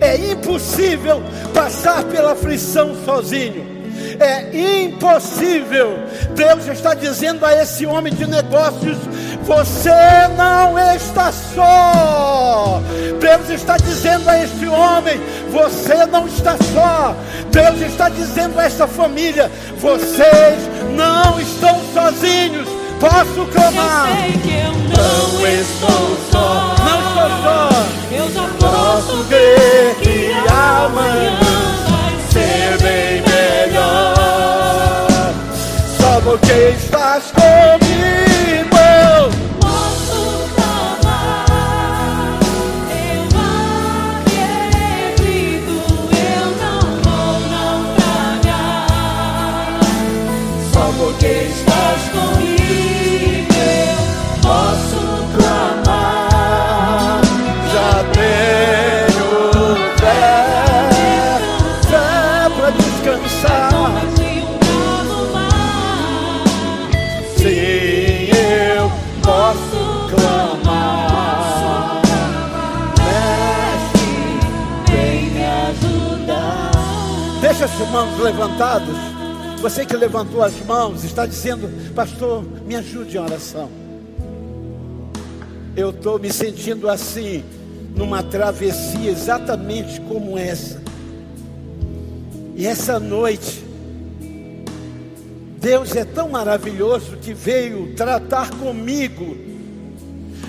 é 0.00 0.16
impossível 0.32 1.22
passar 1.54 2.04
pela 2.04 2.32
aflição 2.32 2.94
sozinho. 3.04 3.77
É 4.20 4.84
impossível. 4.84 5.98
Deus 6.34 6.66
está 6.66 6.94
dizendo 6.94 7.44
a 7.46 7.54
esse 7.54 7.86
homem 7.86 8.12
de 8.12 8.26
negócios: 8.26 8.96
você 9.42 9.90
não 10.36 10.78
está 10.94 11.32
só. 11.32 12.82
Deus 13.20 13.48
está 13.50 13.76
dizendo 13.76 14.28
a 14.28 14.42
esse 14.42 14.66
homem: 14.66 15.20
você 15.50 16.04
não 16.06 16.26
está 16.26 16.56
só. 16.74 17.16
Deus 17.50 17.80
está 17.80 18.08
dizendo 18.08 18.58
a 18.58 18.64
essa 18.64 18.86
família: 18.86 19.50
vocês 19.78 20.58
não 20.94 21.40
estão 21.40 21.80
sozinhos. 21.94 22.68
Posso 23.00 23.46
clamar? 23.52 24.08
Eu 24.08 24.16
sei 24.16 24.40
que 24.40 24.58
eu 24.58 24.72
não 24.72 25.46
estou 25.46 26.18
só. 26.32 26.74
Não 26.84 26.98
estou 27.08 27.42
só. 27.42 27.68
Eu 28.10 28.32
já 28.32 28.48
posso 28.58 29.22
ver 29.24 29.94
que 30.02 30.32
amanhã 30.50 31.47
porque 36.28 36.74
estás 36.76 37.32
comigo. 37.32 38.27
Mãos 77.98 78.20
levantadas. 78.20 78.94
Você 79.60 79.84
que 79.84 79.96
levantou 79.96 80.40
as 80.40 80.54
mãos 80.64 81.02
está 81.02 81.26
dizendo, 81.26 81.68
pastor, 81.94 82.44
me 82.64 82.76
ajude 82.76 83.16
em 83.16 83.20
oração. 83.20 83.68
Eu 85.76 85.90
estou 85.90 86.16
me 86.16 86.32
sentindo 86.32 86.88
assim, 86.88 87.42
numa 87.96 88.22
travessia 88.22 89.10
exatamente 89.10 90.00
como 90.02 90.38
essa. 90.38 90.80
E 92.54 92.68
essa 92.68 93.00
noite, 93.00 93.64
Deus 95.60 95.96
é 95.96 96.04
tão 96.04 96.28
maravilhoso 96.28 97.16
que 97.16 97.34
veio 97.34 97.96
tratar 97.96 98.50
comigo, 98.50 99.36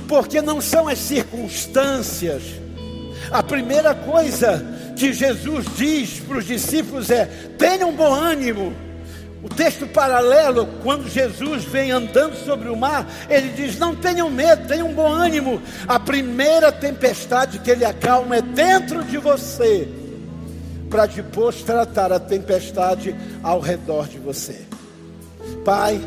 porque 0.07 0.39
não 0.39 0.61
são 0.61 0.87
as 0.87 0.99
circunstâncias. 0.99 2.43
A 3.31 3.41
primeira 3.41 3.95
coisa 3.95 4.78
que 4.99 5.13
Jesus 5.13 5.65
diz 5.77 6.19
para 6.19 6.37
os 6.37 6.45
discípulos 6.45 7.09
é: 7.09 7.25
tenham 7.57 7.93
bom 7.93 8.13
ânimo. 8.13 8.73
O 9.41 9.47
texto 9.47 9.87
paralelo, 9.87 10.67
quando 10.83 11.09
Jesus 11.09 11.63
vem 11.63 11.91
andando 11.91 12.35
sobre 12.43 12.67
o 12.67 12.75
mar, 12.75 13.07
ele 13.29 13.49
diz: 13.49 13.79
Não 13.79 13.95
tenham 13.95 14.29
medo, 14.29 14.67
tenham 14.67 14.93
bom 14.93 15.07
ânimo. 15.07 15.61
A 15.87 15.97
primeira 15.97 16.71
tempestade 16.71 17.59
que 17.59 17.71
ele 17.71 17.85
acalma 17.85 18.35
é 18.35 18.41
dentro 18.41 19.01
de 19.05 19.17
você, 19.17 19.87
para 20.89 21.05
depois 21.05 21.63
tratar 21.63 22.11
a 22.11 22.19
tempestade 22.19 23.15
ao 23.41 23.61
redor 23.61 24.09
de 24.09 24.19
você. 24.19 24.67
Pai, 25.63 26.01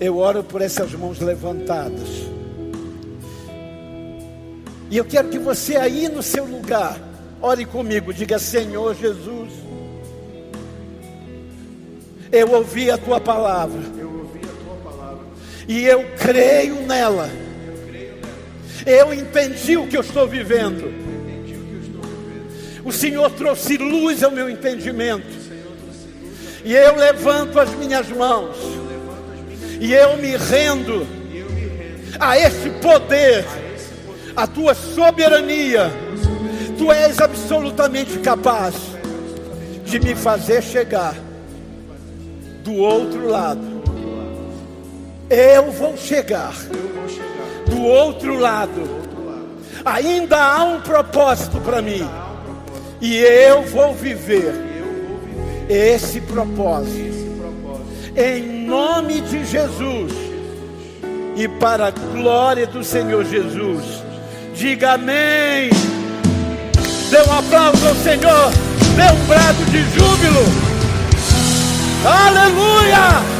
eu 0.00 0.18
oro 0.18 0.42
por 0.42 0.60
essas 0.60 0.92
mãos 0.92 1.20
levantadas. 1.20 2.08
E 4.90 4.96
eu 4.96 5.04
quero 5.04 5.28
que 5.28 5.38
você 5.38 5.76
aí 5.76 6.08
no 6.08 6.20
seu 6.20 6.44
lugar, 6.44 6.98
ore 7.40 7.64
comigo, 7.64 8.12
diga: 8.12 8.38
Senhor 8.38 8.94
Jesus, 8.94 9.50
eu 12.32 12.52
ouvi 12.52 12.90
a 12.90 12.98
tua 12.98 13.20
palavra. 13.20 13.80
E 15.66 15.84
eu 15.84 16.04
creio 16.18 16.76
nela. 16.82 17.30
Eu 18.86 19.12
entendi 19.12 19.76
o 19.76 19.86
que 19.86 19.96
eu 19.96 20.00
estou 20.00 20.26
vivendo. 20.26 20.92
O 22.84 22.92
Senhor 22.92 23.30
trouxe 23.32 23.76
luz 23.76 24.22
ao 24.22 24.30
meu 24.30 24.48
entendimento. 24.48 25.40
E 26.64 26.74
eu 26.74 26.96
levanto 26.96 27.58
as 27.60 27.74
minhas 27.74 28.08
mãos. 28.08 28.56
E 29.80 29.92
eu 29.92 30.16
me 30.16 30.36
rendo 30.36 31.06
a 32.18 32.38
esse 32.38 32.68
poder, 32.82 33.44
a 34.36 34.46
tua 34.46 34.74
soberania. 34.74 35.90
Tu 36.80 36.90
és 36.90 37.20
absolutamente 37.20 38.18
capaz 38.20 38.74
de 39.84 40.00
me 40.00 40.14
fazer 40.14 40.62
chegar 40.62 41.14
do 42.64 42.72
outro 42.76 43.28
lado. 43.28 43.82
Eu 45.28 45.70
vou 45.72 45.94
chegar 45.98 46.54
do 47.66 47.82
outro 47.82 48.38
lado. 48.38 48.80
Ainda 49.84 50.42
há 50.42 50.64
um 50.64 50.80
propósito 50.80 51.60
para 51.60 51.82
mim. 51.82 52.08
E 52.98 53.18
eu 53.18 53.62
vou 53.64 53.92
viver 53.92 54.54
esse 55.68 56.18
propósito. 56.22 57.28
Em 58.16 58.64
nome 58.64 59.20
de 59.20 59.44
Jesus. 59.44 60.12
E 61.36 61.46
para 61.46 61.88
a 61.88 61.90
glória 61.90 62.66
do 62.66 62.82
Senhor 62.82 63.22
Jesus. 63.26 64.02
Diga 64.54 64.92
amém. 64.92 65.68
Dê 67.10 67.18
um 67.22 67.38
aplauso 67.38 67.88
ao 67.88 67.94
Senhor. 67.96 68.52
Dê 68.94 69.02
um 69.12 69.26
brado 69.26 69.64
de 69.64 69.82
júbilo. 69.98 70.44
Aleluia! 72.04 73.39